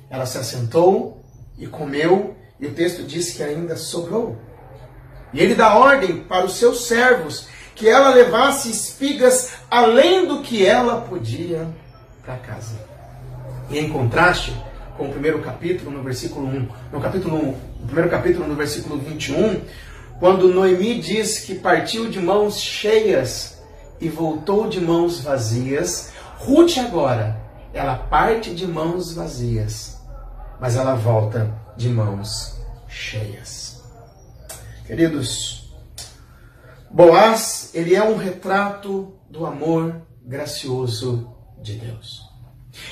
Ela 0.08 0.24
se 0.24 0.38
assentou 0.38 1.22
e 1.58 1.66
comeu, 1.66 2.34
e 2.58 2.66
o 2.66 2.74
texto 2.74 3.02
diz 3.02 3.32
que 3.32 3.42
ainda 3.42 3.76
sobrou. 3.76 4.38
E 5.34 5.40
ele 5.40 5.54
dá 5.54 5.76
ordem 5.76 6.24
para 6.24 6.46
os 6.46 6.54
seus 6.56 6.86
servos 6.86 7.48
que 7.74 7.88
ela 7.88 8.10
levasse 8.10 8.70
espigas 8.70 9.52
além 9.70 10.26
do 10.26 10.40
que 10.40 10.64
ela 10.64 11.00
podia 11.00 11.66
para 12.24 12.36
casa. 12.36 12.76
E 13.70 13.78
em 13.78 13.88
contraste 13.88 14.54
com 14.96 15.08
o 15.08 15.12
primeiro 15.12 15.40
capítulo, 15.40 15.90
no 15.90 16.02
versículo 16.02 16.46
1, 16.46 16.68
no 16.92 17.00
capítulo 17.00 17.36
1, 17.36 17.46
no 17.80 17.86
primeiro 17.86 18.10
capítulo, 18.10 18.46
no 18.46 18.54
versículo 18.54 18.98
21, 18.98 19.60
quando 20.20 20.52
Noemi 20.52 21.00
diz 21.00 21.40
que 21.40 21.54
partiu 21.54 22.08
de 22.08 22.20
mãos 22.20 22.60
cheias 22.60 23.58
e 24.00 24.08
voltou 24.08 24.68
de 24.68 24.80
mãos 24.80 25.20
vazias, 25.20 26.12
Ruth 26.38 26.78
agora, 26.78 27.40
ela 27.72 27.96
parte 27.96 28.54
de 28.54 28.66
mãos 28.66 29.14
vazias, 29.14 29.98
mas 30.60 30.76
ela 30.76 30.94
volta 30.94 31.52
de 31.76 31.88
mãos 31.88 32.56
cheias. 32.86 33.82
Queridos, 34.86 35.63
Boaz, 36.94 37.70
ele 37.74 37.92
é 37.96 38.04
um 38.04 38.16
retrato 38.16 39.14
do 39.28 39.44
amor 39.44 40.02
gracioso 40.24 41.28
de 41.60 41.72
Deus. 41.72 42.22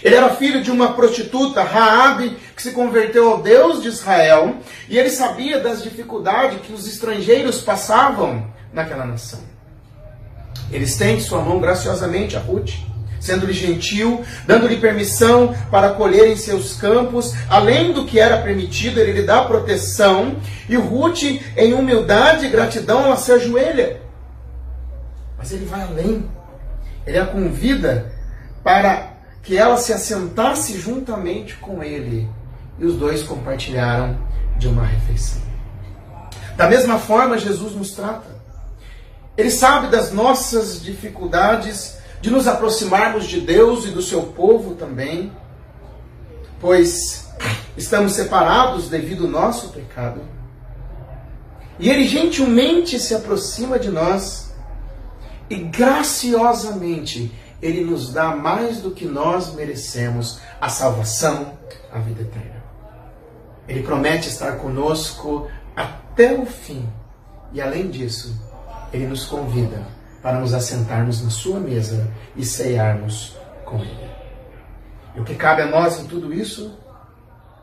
Ele 0.03 0.17
era 0.17 0.35
filho 0.35 0.61
de 0.61 0.73
uma 0.73 0.95
prostituta, 0.95 1.63
Raabe, 1.63 2.37
que 2.57 2.61
se 2.61 2.73
converteu 2.73 3.31
ao 3.31 3.41
Deus 3.41 3.81
de 3.81 3.87
Israel, 3.87 4.57
e 4.89 4.99
ele 4.99 5.09
sabia 5.09 5.61
das 5.61 5.85
dificuldades 5.85 6.63
que 6.63 6.73
os 6.73 6.89
estrangeiros 6.89 7.61
passavam 7.61 8.53
naquela 8.73 9.07
nação. 9.07 9.39
Ele 10.73 10.83
estende 10.83 11.23
sua 11.23 11.41
mão 11.41 11.61
graciosamente 11.61 12.37
a 12.37 12.41
Ruth 12.41 12.73
sendo-lhe 13.23 13.53
gentil, 13.53 14.25
dando-lhe 14.47 14.79
permissão 14.79 15.55
para 15.71 15.91
colher 15.91 16.29
em 16.29 16.37
seus 16.37 16.75
campos, 16.75 17.33
além 17.49 17.93
do 17.93 18.05
que 18.05 18.19
era 18.19 18.39
permitido, 18.39 18.99
ele 18.99 19.13
lhe 19.13 19.23
dá 19.23 19.45
proteção, 19.45 20.37
e 20.69 20.75
Ruth, 20.75 21.23
em 21.57 21.73
humildade 21.73 22.47
e 22.47 22.51
gratidão, 22.51 23.05
ela 23.05 23.17
se 23.17 23.31
ajoelha. 23.31 24.01
Mas 25.39 25.53
ele 25.53 25.65
vai 25.65 25.83
além. 25.83 26.29
Ele 27.07 27.19
a 27.19 27.27
convida 27.27 28.13
para 28.63 29.13
que 29.43 29.57
ela 29.57 29.77
se 29.77 29.93
assentasse 29.93 30.79
juntamente 30.79 31.55
com 31.57 31.83
ele 31.83 32.29
e 32.79 32.85
os 32.85 32.97
dois 32.97 33.23
compartilharam 33.23 34.19
de 34.57 34.67
uma 34.67 34.85
refeição. 34.85 35.43
Da 36.57 36.69
mesma 36.69 36.99
forma, 36.99 37.39
Jesus 37.39 37.75
nos 37.75 37.93
trata. 37.93 38.33
Ele 39.37 39.51
sabe 39.51 39.89
das 39.89 40.13
nossas 40.13 40.83
dificuldades 40.83 42.02
de 42.23 42.31
nos 42.31 42.47
aproximarmos 42.47 43.27
de 43.27 43.41
Deus 43.41 43.85
e 43.85 43.91
do 43.91 44.01
seu 44.01 44.23
povo 44.23 44.77
também, 44.77 45.33
pois 46.61 47.29
estamos 47.77 48.13
separados 48.13 48.89
devido 48.89 49.25
ao 49.25 49.31
nosso 49.31 49.71
pecado. 49.71 50.21
E 51.81 51.91
ele 51.91 52.07
gentilmente 52.07 53.01
se 53.01 53.13
aproxima 53.13 53.77
de 53.77 53.91
nós 53.91 54.55
e 55.51 55.57
graciosamente 55.57 57.33
ele 57.61 57.83
nos 57.83 58.13
dá 58.13 58.37
mais 58.37 58.81
do 58.81 58.93
que 58.93 59.05
nós 59.05 59.53
merecemos, 59.53 60.39
a 60.61 60.69
salvação, 60.69 61.59
a 61.93 61.99
vida 61.99 62.23
eterna. 62.23 62.63
Ele 63.67 63.83
promete 63.83 64.29
estar 64.29 64.59
conosco 64.59 65.49
até 65.75 66.33
o 66.33 66.47
fim. 66.47 66.89
E 67.53 67.61
além 67.61 67.91
disso, 67.91 68.41
ele 68.93 69.09
nos 69.09 69.25
convida 69.25 70.02
para 70.23 70.39
nos 70.39 70.55
assentarmos 70.55 71.23
na 71.23 71.31
sua 71.31 71.59
mesa 71.59 72.09
e 72.37 72.45
ceiarmos 72.45 73.37
com 73.65 73.79
ele. 73.81 74.11
E 75.17 75.21
o 75.21 75.25
que 75.25 75.35
cabe 75.35 75.63
a 75.63 75.67
nós 75.67 76.01
em 76.01 76.07
tudo 76.07 76.33
isso? 76.33 76.79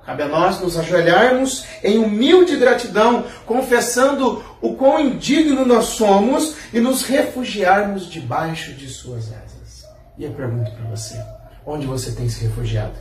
Cabe 0.05 0.23
a 0.23 0.27
nós 0.27 0.59
nos 0.59 0.77
ajoelharmos 0.77 1.65
em 1.83 1.99
humilde 1.99 2.57
gratidão, 2.57 3.25
confessando 3.45 4.43
o 4.61 4.75
quão 4.75 4.99
indigno 4.99 5.65
nós 5.65 5.85
somos 5.85 6.55
e 6.73 6.79
nos 6.79 7.03
refugiarmos 7.03 8.07
debaixo 8.07 8.73
de 8.73 8.89
suas 8.89 9.31
asas. 9.31 9.85
E 10.17 10.23
eu 10.23 10.31
pergunto 10.31 10.71
para 10.71 10.89
você: 10.89 11.23
onde 11.65 11.85
você 11.85 12.11
tem 12.11 12.27
se 12.27 12.43
refugiado? 12.43 12.97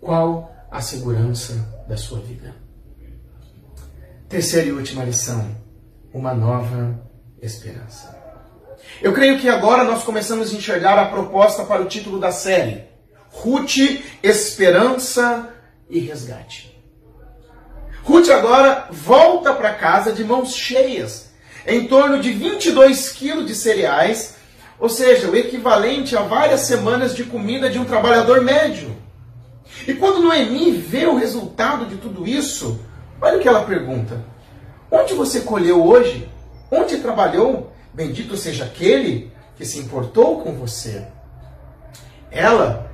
Qual 0.00 0.52
a 0.70 0.80
segurança 0.80 1.54
da 1.88 1.96
sua 1.96 2.18
vida? 2.20 2.54
Terceira 4.28 4.68
e 4.68 4.72
última 4.72 5.04
lição: 5.04 5.46
uma 6.12 6.34
nova 6.34 7.09
esperança. 7.42 8.18
Eu 9.00 9.12
creio 9.12 9.38
que 9.38 9.48
agora 9.48 9.84
nós 9.84 10.02
começamos 10.02 10.52
a 10.52 10.56
enxergar 10.56 10.98
a 10.98 11.06
proposta 11.06 11.64
para 11.64 11.82
o 11.82 11.86
título 11.86 12.18
da 12.18 12.32
série 12.32 12.84
Ruth, 13.30 14.02
esperança 14.22 15.50
e 15.88 16.00
resgate. 16.00 16.76
Ruth 18.02 18.28
agora 18.28 18.88
volta 18.90 19.52
para 19.52 19.74
casa 19.74 20.12
de 20.12 20.24
mãos 20.24 20.54
cheias, 20.54 21.30
em 21.66 21.86
torno 21.86 22.20
de 22.20 22.32
22 22.32 23.10
quilos 23.10 23.46
de 23.46 23.54
cereais, 23.54 24.36
ou 24.78 24.88
seja, 24.88 25.30
o 25.30 25.36
equivalente 25.36 26.16
a 26.16 26.22
várias 26.22 26.62
semanas 26.62 27.14
de 27.14 27.24
comida 27.24 27.70
de 27.70 27.78
um 27.78 27.84
trabalhador 27.84 28.42
médio. 28.42 28.96
E 29.86 29.94
quando 29.94 30.22
Noemi 30.22 30.72
vê 30.72 31.06
o 31.06 31.16
resultado 31.16 31.86
de 31.86 31.96
tudo 31.96 32.26
isso, 32.26 32.80
olha 33.20 33.36
o 33.38 33.40
que 33.40 33.48
ela 33.48 33.64
pergunta: 33.64 34.24
Onde 34.90 35.14
você 35.14 35.40
colheu 35.40 35.86
hoje? 35.86 36.28
Onde 36.70 36.98
trabalhou? 36.98 37.72
Bendito 37.92 38.36
seja 38.36 38.64
aquele 38.64 39.32
que 39.56 39.64
se 39.64 39.78
importou 39.78 40.40
com 40.40 40.54
você. 40.54 41.06
Ela 42.30 42.90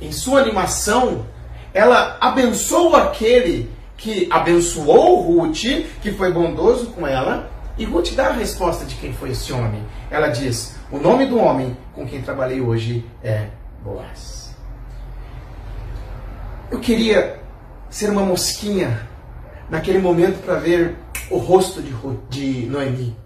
em 0.00 0.12
sua 0.12 0.40
animação, 0.40 1.24
ela 1.72 2.16
abençoa 2.20 3.04
aquele 3.04 3.70
que 3.96 4.28
abençoou 4.30 5.20
Ruth, 5.20 5.62
que 6.02 6.12
foi 6.12 6.32
bondoso 6.32 6.86
com 6.88 7.06
ela, 7.06 7.50
e 7.78 7.84
Ruth 7.84 8.12
dá 8.14 8.28
a 8.28 8.32
resposta 8.32 8.84
de 8.84 8.94
quem 8.96 9.12
foi 9.12 9.30
esse 9.30 9.52
homem. 9.52 9.82
Ela 10.10 10.28
diz: 10.28 10.76
O 10.90 10.98
nome 10.98 11.26
do 11.26 11.38
homem 11.38 11.76
com 11.94 12.06
quem 12.06 12.22
trabalhei 12.22 12.60
hoje 12.60 13.04
é 13.22 13.48
Boaz. 13.82 14.54
Eu 16.70 16.80
queria 16.80 17.40
ser 17.90 18.10
uma 18.10 18.22
mosquinha 18.22 19.06
naquele 19.68 19.98
momento 19.98 20.42
para 20.44 20.54
ver 20.54 20.96
o 21.30 21.38
rosto 21.38 21.82
de, 21.82 21.92
de 22.30 22.66
Noemi. 22.66 23.16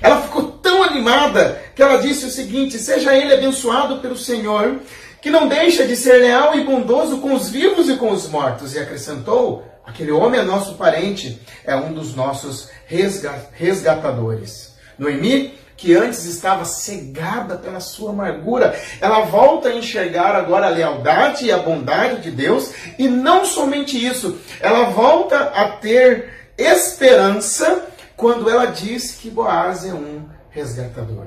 Ela 0.00 0.22
ficou 0.22 0.42
tão 0.42 0.82
animada 0.82 1.60
que 1.74 1.82
ela 1.82 1.96
disse 1.98 2.26
o 2.26 2.30
seguinte: 2.30 2.78
Seja 2.78 3.14
ele 3.14 3.34
abençoado 3.34 3.98
pelo 3.98 4.16
Senhor, 4.16 4.80
que 5.20 5.30
não 5.30 5.46
deixa 5.48 5.86
de 5.86 5.96
ser 5.96 6.20
leal 6.20 6.54
e 6.56 6.64
bondoso 6.64 7.18
com 7.18 7.34
os 7.34 7.50
vivos 7.50 7.88
e 7.88 7.96
com 7.96 8.10
os 8.10 8.28
mortos. 8.28 8.74
E 8.74 8.78
acrescentou: 8.78 9.64
aquele 9.84 10.10
homem 10.10 10.40
é 10.40 10.44
nosso 10.44 10.74
parente, 10.74 11.40
é 11.64 11.76
um 11.76 11.92
dos 11.92 12.14
nossos 12.14 12.68
resgatadores. 12.86 14.74
Noemi, 14.98 15.58
que 15.76 15.94
antes 15.94 16.24
estava 16.26 16.64
cegada 16.66 17.56
pela 17.56 17.80
sua 17.80 18.10
amargura, 18.10 18.78
ela 19.00 19.22
volta 19.22 19.70
a 19.70 19.74
enxergar 19.74 20.36
agora 20.36 20.66
a 20.66 20.70
lealdade 20.70 21.46
e 21.46 21.52
a 21.52 21.58
bondade 21.58 22.20
de 22.20 22.30
Deus, 22.30 22.72
e 22.98 23.08
não 23.08 23.46
somente 23.46 23.96
isso, 24.02 24.38
ela 24.60 24.90
volta 24.90 25.38
a 25.38 25.68
ter 25.70 26.39
esperança 26.60 27.88
quando 28.16 28.48
ela 28.48 28.66
diz 28.66 29.12
que 29.12 29.30
Boaz 29.30 29.84
é 29.84 29.94
um 29.94 30.28
resgatador. 30.50 31.26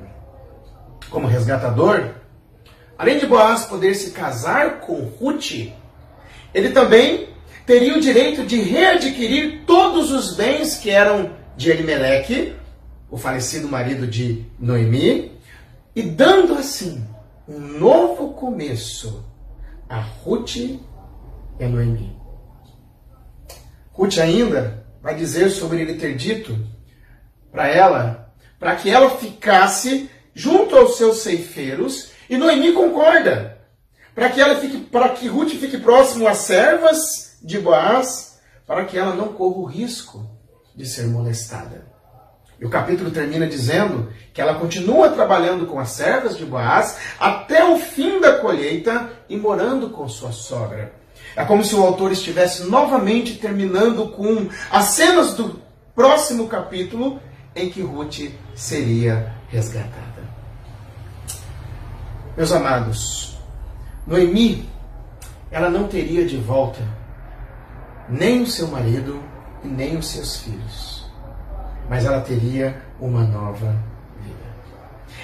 Como 1.10 1.28
resgatador, 1.28 2.14
Além 2.98 3.18
de 3.18 3.26
Boaz 3.26 3.66
poder 3.66 3.96
se 3.96 4.12
casar 4.12 4.80
com 4.82 5.02
Ruth, 5.02 5.72
ele 6.54 6.70
também 6.70 7.30
teria 7.66 7.98
o 7.98 8.02
direito 8.02 8.46
de 8.46 8.62
readquirir 8.62 9.64
todos 9.66 10.12
os 10.12 10.36
bens 10.36 10.78
que 10.78 10.90
eram 10.90 11.32
de 11.58 11.72
Elimeleque, 11.72 12.56
o 13.10 13.18
falecido 13.18 13.68
marido 13.68 14.06
de 14.08 14.46
Noemi, 14.60 15.32
e 15.96 16.02
dando 16.02 16.54
assim 16.54 17.06
um 17.48 17.60
novo 17.60 18.34
começo 18.34 19.26
a 19.90 20.00
Ruth 20.00 20.56
e 20.56 20.80
a 21.60 21.68
Noemi. 21.68 22.16
Ruth 23.92 24.18
ainda 24.20 24.83
vai 25.04 25.14
dizer 25.16 25.50
sobre 25.50 25.82
ele 25.82 25.96
ter 25.96 26.16
dito 26.16 26.58
para 27.52 27.68
ela, 27.68 28.34
para 28.58 28.78
que 28.78 28.90
ela 28.90 29.10
ficasse 29.18 30.10
junto 30.34 30.76
aos 30.78 30.98
seus 30.98 31.18
ceifeiros 31.20 32.12
e 32.30 32.38
Noemi 32.38 32.72
concorda. 32.72 33.60
Para 34.16 34.30
que 34.30 34.40
ela 34.40 34.56
fique, 34.56 34.78
para 34.78 35.10
que 35.10 35.28
Ruth 35.28 35.50
fique 35.50 35.78
próximo 35.78 36.28
às 36.28 36.38
servas 36.38 37.38
de 37.44 37.60
Boaz, 37.60 38.40
para 38.66 38.86
que 38.86 38.98
ela 38.98 39.14
não 39.14 39.34
corra 39.34 39.58
o 39.58 39.66
risco 39.66 40.26
de 40.74 40.86
ser 40.86 41.08
molestada. 41.08 41.86
E 42.60 42.66
o 42.66 42.70
capítulo 42.70 43.12
termina 43.12 43.46
dizendo 43.46 44.14
que 44.34 44.40
ela 44.40 44.56
continua 44.56 45.10
trabalhando 45.10 45.66
com 45.66 45.80
as 45.80 45.90
servas 45.90 46.38
de 46.38 46.46
Boaz 46.46 46.98
até 47.20 47.66
o 47.66 47.78
fim 47.78 48.22
da 48.22 48.38
colheita 48.38 49.12
e 49.28 49.36
morando 49.36 49.90
com 49.90 50.08
sua 50.08 50.32
sogra. 50.32 51.03
É 51.36 51.44
como 51.44 51.64
se 51.64 51.76
o 51.76 51.84
autor 51.84 52.12
estivesse 52.12 52.64
novamente 52.70 53.36
terminando 53.36 54.10
com 54.10 54.48
as 54.72 54.86
cenas 54.86 55.34
do 55.34 55.60
próximo 55.96 56.48
capítulo 56.48 57.20
em 57.56 57.70
que 57.70 57.82
Ruth 57.82 58.32
seria 58.56 59.34
resgatada. 59.50 60.24
Meus 62.36 62.52
amados, 62.52 63.38
Noemi, 64.08 64.68
ela 65.52 65.70
não 65.70 65.88
teria 65.88 66.26
de 66.26 66.38
volta 66.38 66.82
nem 68.10 68.42
o 68.42 68.48
seu 68.48 68.68
marido 68.68 69.22
e 69.64 69.68
nem 69.68 69.98
os 69.98 70.08
seus 70.08 70.38
filhos, 70.38 71.06
mas 71.90 72.06
ela 72.06 72.22
teria 72.22 72.84
uma 73.00 73.24
nova 73.24 73.76
vida. 74.20 74.53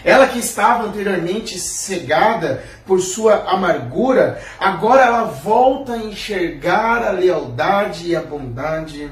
Ela 0.03 0.27
que 0.27 0.39
estava 0.39 0.85
anteriormente 0.85 1.59
cegada 1.59 2.63
por 2.85 3.01
sua 3.01 3.49
amargura, 3.49 4.41
agora 4.59 5.03
ela 5.03 5.23
volta 5.23 5.93
a 5.93 5.97
enxergar 5.97 7.03
a 7.03 7.12
lealdade 7.12 8.07
e 8.07 8.15
a 8.15 8.21
bondade 8.21 9.12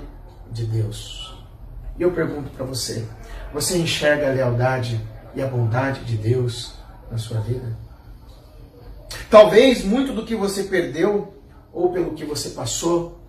de 0.52 0.66
Deus. 0.66 1.38
E 1.98 2.02
eu 2.02 2.12
pergunto 2.12 2.50
para 2.52 2.66
você: 2.66 3.06
você 3.54 3.78
enxerga 3.78 4.30
a 4.30 4.34
lealdade 4.34 5.00
e 5.36 5.42
a 5.42 5.48
bondade 5.48 6.04
de 6.06 6.18
Deus 6.18 6.74
na 7.12 7.18
sua 7.18 7.40
vida? 7.42 7.78
Talvez 9.30 9.84
muito 9.84 10.14
do 10.14 10.26
que 10.26 10.36
você 10.36 10.64
perdeu 10.64 11.34
ou 11.74 11.92
pelo 11.92 12.14
que 12.14 12.26
você 12.26 12.50
passou 12.50 13.20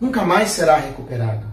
nunca 0.00 0.24
mais 0.24 0.50
será 0.50 0.76
recuperado. 0.76 1.49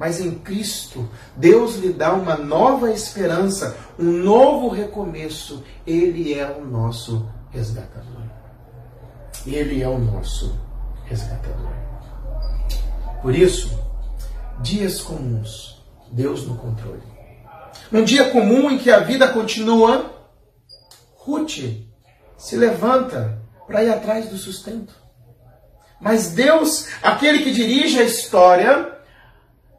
Mas 0.00 0.18
em 0.18 0.30
Cristo, 0.30 1.06
Deus 1.36 1.76
lhe 1.76 1.92
dá 1.92 2.14
uma 2.14 2.34
nova 2.34 2.90
esperança, 2.90 3.76
um 3.98 4.10
novo 4.10 4.70
recomeço. 4.70 5.62
Ele 5.86 6.32
é 6.32 6.50
o 6.50 6.64
nosso 6.64 7.28
resgatador. 7.50 8.22
Ele 9.46 9.82
é 9.82 9.86
o 9.86 9.98
nosso 9.98 10.58
resgatador. 11.04 11.68
Por 13.20 13.34
isso, 13.34 13.78
dias 14.62 15.02
comuns, 15.02 15.84
Deus 16.10 16.46
no 16.46 16.56
controle. 16.56 17.02
Um 17.92 18.02
dia 18.02 18.30
comum 18.30 18.70
em 18.70 18.78
que 18.78 18.90
a 18.90 19.00
vida 19.00 19.28
continua, 19.28 20.14
Ruth 21.14 21.58
se 22.38 22.56
levanta 22.56 23.38
para 23.66 23.84
ir 23.84 23.90
atrás 23.90 24.30
do 24.30 24.38
sustento. 24.38 24.94
Mas 26.00 26.30
Deus, 26.30 26.88
aquele 27.02 27.40
que 27.40 27.52
dirige 27.52 27.98
a 27.98 28.04
história, 28.04 28.98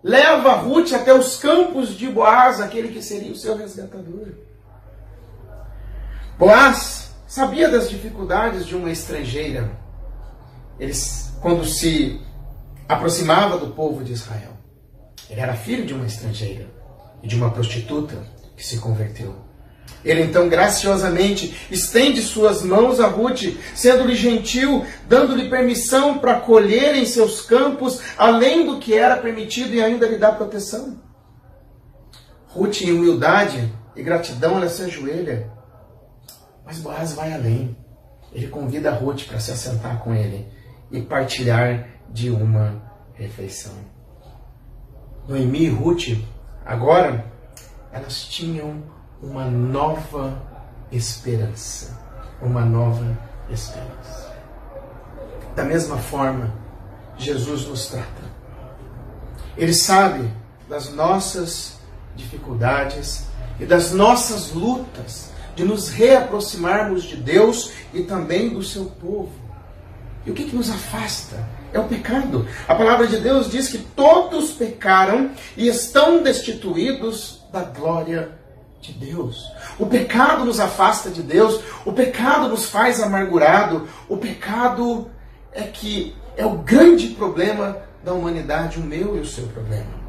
leva 0.03 0.53
Ruth 0.53 0.93
até 0.93 1.13
os 1.13 1.37
campos 1.37 1.89
de 1.97 2.09
Boaz, 2.09 2.59
aquele 2.59 2.89
que 2.89 3.01
seria 3.01 3.31
o 3.31 3.35
seu 3.35 3.55
resgatador. 3.55 4.29
Boaz 6.37 7.11
sabia 7.27 7.69
das 7.69 7.89
dificuldades 7.89 8.65
de 8.65 8.75
uma 8.75 8.91
estrangeira. 8.91 9.71
Eles, 10.79 11.31
quando 11.41 11.63
se 11.63 12.19
aproximava 12.89 13.57
do 13.57 13.67
povo 13.67 14.03
de 14.03 14.13
Israel, 14.13 14.51
ele 15.29 15.39
era 15.39 15.53
filho 15.53 15.85
de 15.85 15.93
uma 15.93 16.05
estrangeira 16.05 16.67
e 17.21 17.27
de 17.27 17.35
uma 17.35 17.51
prostituta 17.51 18.15
que 18.57 18.65
se 18.65 18.79
converteu. 18.79 19.50
Ele 20.04 20.23
então 20.23 20.49
graciosamente 20.49 21.67
estende 21.69 22.21
suas 22.21 22.63
mãos 22.63 22.99
a 22.99 23.08
Ruth, 23.08 23.43
sendo-lhe 23.75 24.15
gentil, 24.15 24.86
dando-lhe 25.08 25.49
permissão 25.49 26.17
para 26.17 26.39
colher 26.39 26.95
em 26.95 27.06
seus 27.06 27.41
campos, 27.41 28.01
além 28.17 28.65
do 28.65 28.80
que 28.80 28.93
era 28.93 29.17
permitido, 29.17 29.73
e 29.73 29.82
ainda 29.82 30.08
lhe 30.08 30.17
dá 30.17 30.32
proteção. 30.32 30.99
Ruth, 32.47 32.82
em 32.82 32.91
humildade 32.91 33.71
e 33.95 34.01
gratidão, 34.01 34.58
ela 34.58 34.67
se 34.69 34.82
ajoelha. 34.84 35.51
Mas 36.65 36.80
Boaz 36.80 37.13
vai 37.13 37.32
além. 37.34 37.77
Ele 38.34 38.47
convida 38.47 38.91
Ruth 38.91 39.25
para 39.27 39.39
se 39.39 39.51
assentar 39.51 39.99
com 39.99 40.13
ele 40.15 40.47
e 40.91 41.01
partilhar 41.01 41.88
de 42.10 42.30
uma 42.30 42.82
refeição. 43.13 43.73
Noemi 45.27 45.65
e 45.65 45.69
Ruth, 45.69 46.17
agora, 46.65 47.25
elas 47.91 48.23
tinham 48.23 48.84
uma 49.21 49.45
nova 49.45 50.41
esperança. 50.91 51.99
Uma 52.41 52.65
nova 52.65 53.17
esperança. 53.49 54.31
Da 55.55 55.63
mesma 55.63 55.97
forma, 55.97 56.51
Jesus 57.17 57.67
nos 57.67 57.88
trata. 57.88 58.31
Ele 59.55 59.73
sabe 59.73 60.31
das 60.67 60.91
nossas 60.93 61.79
dificuldades 62.15 63.25
e 63.60 63.65
das 63.65 63.91
nossas 63.91 64.51
lutas 64.51 65.29
de 65.55 65.63
nos 65.63 65.89
reaproximarmos 65.89 67.03
de 67.03 67.17
Deus 67.17 67.73
e 67.93 68.03
também 68.03 68.49
do 68.49 68.63
seu 68.63 68.86
povo. 68.86 69.31
E 70.25 70.31
o 70.31 70.34
que, 70.34 70.45
que 70.45 70.55
nos 70.55 70.69
afasta? 70.69 71.47
É 71.73 71.79
o 71.79 71.88
pecado. 71.88 72.47
A 72.67 72.73
palavra 72.75 73.07
de 73.07 73.17
Deus 73.17 73.49
diz 73.49 73.67
que 73.67 73.79
todos 73.79 74.51
pecaram 74.51 75.31
e 75.57 75.67
estão 75.67 76.23
destituídos 76.23 77.43
da 77.51 77.63
glória 77.63 78.40
de 78.81 78.93
Deus. 78.93 79.51
O 79.79 79.85
pecado 79.85 80.43
nos 80.43 80.59
afasta 80.59 81.09
de 81.09 81.21
Deus, 81.21 81.61
o 81.85 81.93
pecado 81.93 82.49
nos 82.49 82.65
faz 82.65 83.01
amargurado, 83.01 83.87
o 84.09 84.17
pecado 84.17 85.09
é 85.53 85.63
que 85.63 86.15
é 86.35 86.45
o 86.45 86.57
grande 86.57 87.09
problema 87.09 87.77
da 88.03 88.13
humanidade, 88.13 88.79
o 88.79 88.83
meu 88.83 89.15
e 89.17 89.19
o 89.19 89.25
seu 89.25 89.47
problema. 89.47 90.01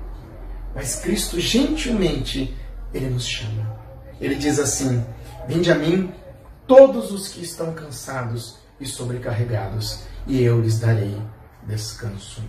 Mas 0.74 0.96
Cristo 0.96 1.38
gentilmente 1.38 2.56
ele 2.94 3.10
nos 3.10 3.26
chama. 3.26 3.78
Ele 4.20 4.34
diz 4.34 4.58
assim: 4.58 5.04
Vinde 5.46 5.70
a 5.70 5.74
mim 5.74 6.12
todos 6.66 7.12
os 7.12 7.28
que 7.28 7.42
estão 7.42 7.74
cansados 7.74 8.58
e 8.80 8.86
sobrecarregados, 8.86 10.00
e 10.26 10.42
eu 10.42 10.60
lhes 10.60 10.78
darei 10.78 11.20
descanso. 11.66 12.42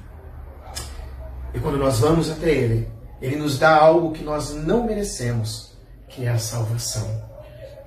E 1.53 1.59
quando 1.59 1.77
nós 1.77 1.99
vamos 1.99 2.31
até 2.31 2.49
ele, 2.49 2.89
ele 3.21 3.35
nos 3.35 3.59
dá 3.59 3.75
algo 3.75 4.11
que 4.11 4.23
nós 4.23 4.53
não 4.53 4.85
merecemos, 4.85 5.72
que 6.13 6.25
é 6.25 6.29
a 6.29 6.37
salvação, 6.37 7.09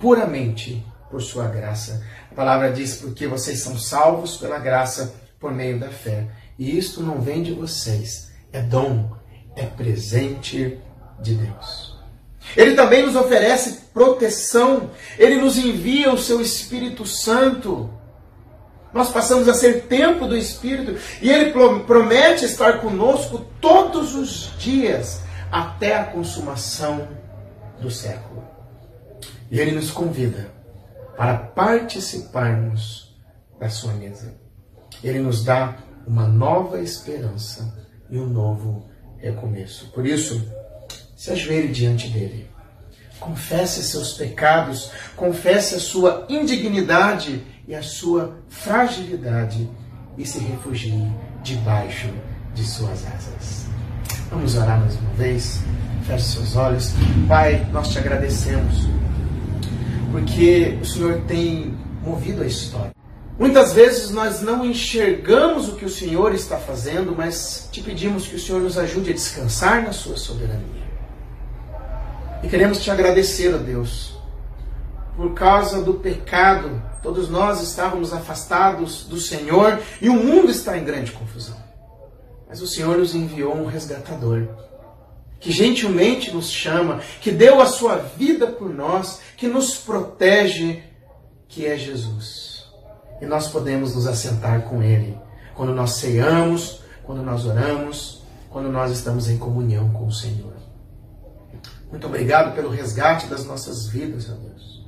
puramente 0.01 0.85
por 1.11 1.23
sua 1.23 1.47
graça. 1.47 2.05
A 2.31 2.35
palavra 2.35 2.73
diz: 2.73 2.97
porque 2.97 3.27
vocês 3.27 3.61
são 3.61 3.79
salvos 3.79 4.37
pela 4.37 4.59
graça 4.59 5.15
por 5.39 5.53
meio 5.53 5.79
da 5.79 5.91
fé. 5.91 6.27
E 6.59 6.77
isto 6.77 7.03
não 7.03 7.21
vem 7.21 7.43
de 7.43 7.53
vocês, 7.53 8.31
é 8.53 8.61
dom, 8.61 9.15
é 9.55 9.65
presente 9.65 10.79
de 11.21 11.35
Deus. 11.35 11.97
Ele 12.57 12.75
também 12.75 13.05
nos 13.05 13.17
oferece 13.17 13.81
proteção, 13.93 14.91
ele 15.19 15.37
nos 15.37 15.59
envia 15.59 16.12
o 16.12 16.19
seu 16.19 16.41
Espírito 16.41 17.05
Santo. 17.05 17.91
Nós 18.93 19.11
passamos 19.11 19.49
a 19.49 19.55
ser 19.55 19.83
tempo 19.83 20.27
do 20.27 20.37
Espírito 20.37 20.97
e 21.21 21.31
ele 21.31 21.53
promete 21.87 22.45
estar 22.45 22.81
conosco 22.81 23.45
todos 23.61 24.15
os 24.15 24.57
dias 24.59 25.21
até 25.51 25.97
a 25.97 26.05
consumação 26.05 27.07
do 27.81 27.91
século. 27.91 28.45
E 29.51 29.61
ele 29.61 29.73
nos 29.73 29.91
convida 29.91 30.51
para 31.17 31.37
participarmos 31.37 33.17
da 33.59 33.69
sua 33.69 33.93
mesa. 33.93 34.35
Ele 35.03 35.21
nos 35.21 35.45
dá 35.45 35.77
uma 36.07 36.27
nova 36.27 36.81
esperança 36.81 37.75
e 38.11 38.19
um 38.19 38.27
novo 38.27 38.89
recomeço. 39.19 39.91
Por 39.93 40.07
isso, 40.07 40.47
se 41.17 41.31
ajoelhe 41.31 41.69
diante 41.69 42.09
dele. 42.09 42.49
Confesse 43.19 43.83
seus 43.83 44.12
pecados, 44.12 44.91
confesse 45.17 45.75
a 45.75 45.81
sua 45.81 46.27
indignidade 46.29 47.43
e 47.67 47.75
a 47.75 47.83
sua 47.83 48.39
fragilidade 48.49 49.69
e 50.19 50.27
se 50.27 50.39
refugie 50.39 51.11
debaixo 51.43 52.09
de 52.55 52.65
suas 52.65 53.05
asas. 53.07 53.67
Vamos 54.31 54.55
orar 54.55 54.79
mais 54.81 54.97
uma 54.97 55.11
vez? 55.15 55.61
Feche 56.07 56.25
seus 56.25 56.57
olhos. 56.57 56.92
Pai, 57.29 57.66
nós 57.73 57.88
te 57.88 57.99
agradecemos 57.99 58.87
porque 60.16 60.79
o 60.81 60.85
Senhor 60.85 61.21
tem 61.27 61.77
movido 62.03 62.42
a 62.42 62.47
história. 62.47 62.92
Muitas 63.38 63.75
vezes 63.75 64.11
nós 64.11 64.40
não 64.40 64.64
enxergamos 64.64 65.69
o 65.69 65.75
que 65.75 65.85
o 65.85 65.90
Senhor 65.90 66.35
está 66.35 66.57
fazendo, 66.57 67.14
mas 67.14 67.69
te 67.71 67.83
pedimos 67.83 68.27
que 68.27 68.37
o 68.37 68.38
Senhor 68.38 68.62
nos 68.62 68.79
ajude 68.79 69.11
a 69.11 69.12
descansar 69.12 69.83
na 69.83 69.92
Sua 69.92 70.16
soberania. 70.16 70.87
E 72.42 72.49
queremos 72.49 72.83
te 72.83 72.90
agradecer, 72.90 73.55
ó 73.55 73.59
Deus, 73.59 74.16
por 75.16 75.35
causa 75.35 75.83
do 75.83 75.95
pecado, 75.95 76.83
todos 77.03 77.29
nós 77.29 77.61
estávamos 77.61 78.12
afastados 78.14 79.05
do 79.05 79.19
Senhor 79.21 79.79
e 80.01 80.09
o 80.09 80.14
mundo 80.14 80.51
está 80.51 80.79
em 80.79 80.85
grande 80.85 81.12
confusão. 81.12 81.57
Mas 82.49 82.62
o 82.62 82.66
Senhor 82.66 82.97
nos 82.97 83.14
enviou 83.14 83.55
um 83.55 83.66
resgatador 83.66 84.49
que 85.40 85.53
gentilmente 85.53 86.33
nos 86.33 86.51
chama, 86.51 87.01
que 87.20 87.31
deu 87.31 87.61
a 87.61 87.66
sua 87.66 87.96
vida 87.96 88.46
por 88.46 88.72
nós, 88.72 89.20
que 89.37 89.46
nos 89.46 89.77
protege, 89.77 90.83
que 91.49 91.66
é 91.66 91.77
Jesus. 91.77 92.66
E 93.20 93.27
nós 93.27 93.49
podemos 93.49 93.94
nos 93.94 94.07
assentar 94.07 94.62
com 94.62 94.83
Ele 94.83 95.16
quando 95.55 95.75
nós 95.75 95.92
ceamos, 95.92 96.81
quando 97.03 97.22
nós 97.22 97.46
oramos, 97.46 98.22
quando 98.51 98.70
nós 98.70 98.90
estamos 98.90 99.29
em 99.29 99.38
comunhão 99.38 99.90
com 99.90 100.07
o 100.07 100.12
Senhor. 100.12 100.55
Muito 101.90 102.07
obrigado 102.07 102.55
pelo 102.55 102.68
resgate 102.68 103.27
das 103.27 103.44
nossas 103.44 103.87
vidas, 103.87 104.29
ó 104.31 104.35
Deus. 104.35 104.85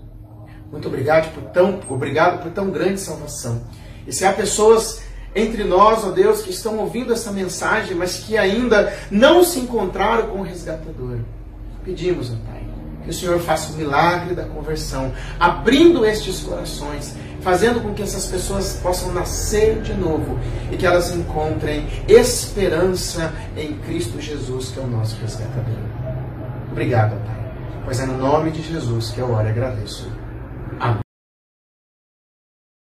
Muito 0.71 0.89
obrigado 0.89 1.33
por 1.33 1.45
tão, 1.51 1.81
obrigado 1.89 2.43
por 2.43 2.53
tão 2.53 2.71
grande 2.71 3.01
salvação. 3.01 3.63
E 4.07 4.13
se 4.13 4.25
há 4.25 4.33
pessoas 4.33 5.01
entre 5.35 5.65
nós, 5.65 6.05
ó 6.05 6.11
Deus, 6.11 6.43
que 6.43 6.51
estão 6.51 6.79
ouvindo 6.79 7.13
essa 7.13 7.31
mensagem, 7.31 7.97
mas 7.97 8.19
que 8.19 8.37
ainda 8.37 8.93
não 9.11 9.45
se 9.45 9.61
encontraram 9.61 10.29
com 10.29 10.41
o 10.41 10.43
resgatador. 10.43 11.19
Pedimos, 11.85 12.31
ó 12.31 12.51
Pai, 12.51 12.63
que 13.05 13.11
o 13.11 13.15
Senhor 13.15 13.39
faça 13.41 13.73
o 13.73 13.77
milagre 13.77 14.35
da 14.35 14.45
conversão, 14.45 15.13
abrindo 15.39 16.05
estes 16.05 16.41
corações, 16.41 17.15
fazendo 17.41 17.81
com 17.81 17.95
que 17.95 18.03
essas 18.03 18.27
pessoas 18.27 18.79
possam 18.83 19.13
nascer 19.13 19.81
de 19.81 19.95
novo 19.95 20.39
e 20.71 20.77
que 20.77 20.87
elas 20.87 21.15
encontrem 21.15 21.87
esperança 22.09 23.33
em 23.57 23.75
Cristo 23.79 24.21
Jesus, 24.21 24.71
que 24.71 24.81
é 24.81 24.83
o 24.83 24.87
nosso 24.87 25.17
resgatador. 25.21 25.79
Obrigado, 26.71 27.17
Pai, 27.25 27.53
pois 27.85 28.01
é 28.01 28.07
no 28.07 28.19
nome 28.19 28.51
de 28.51 28.63
Jesus 28.63 29.11
que 29.11 29.21
eu 29.21 29.33
oro 29.33 29.47
e 29.47 29.51
agradeço. 29.51 30.18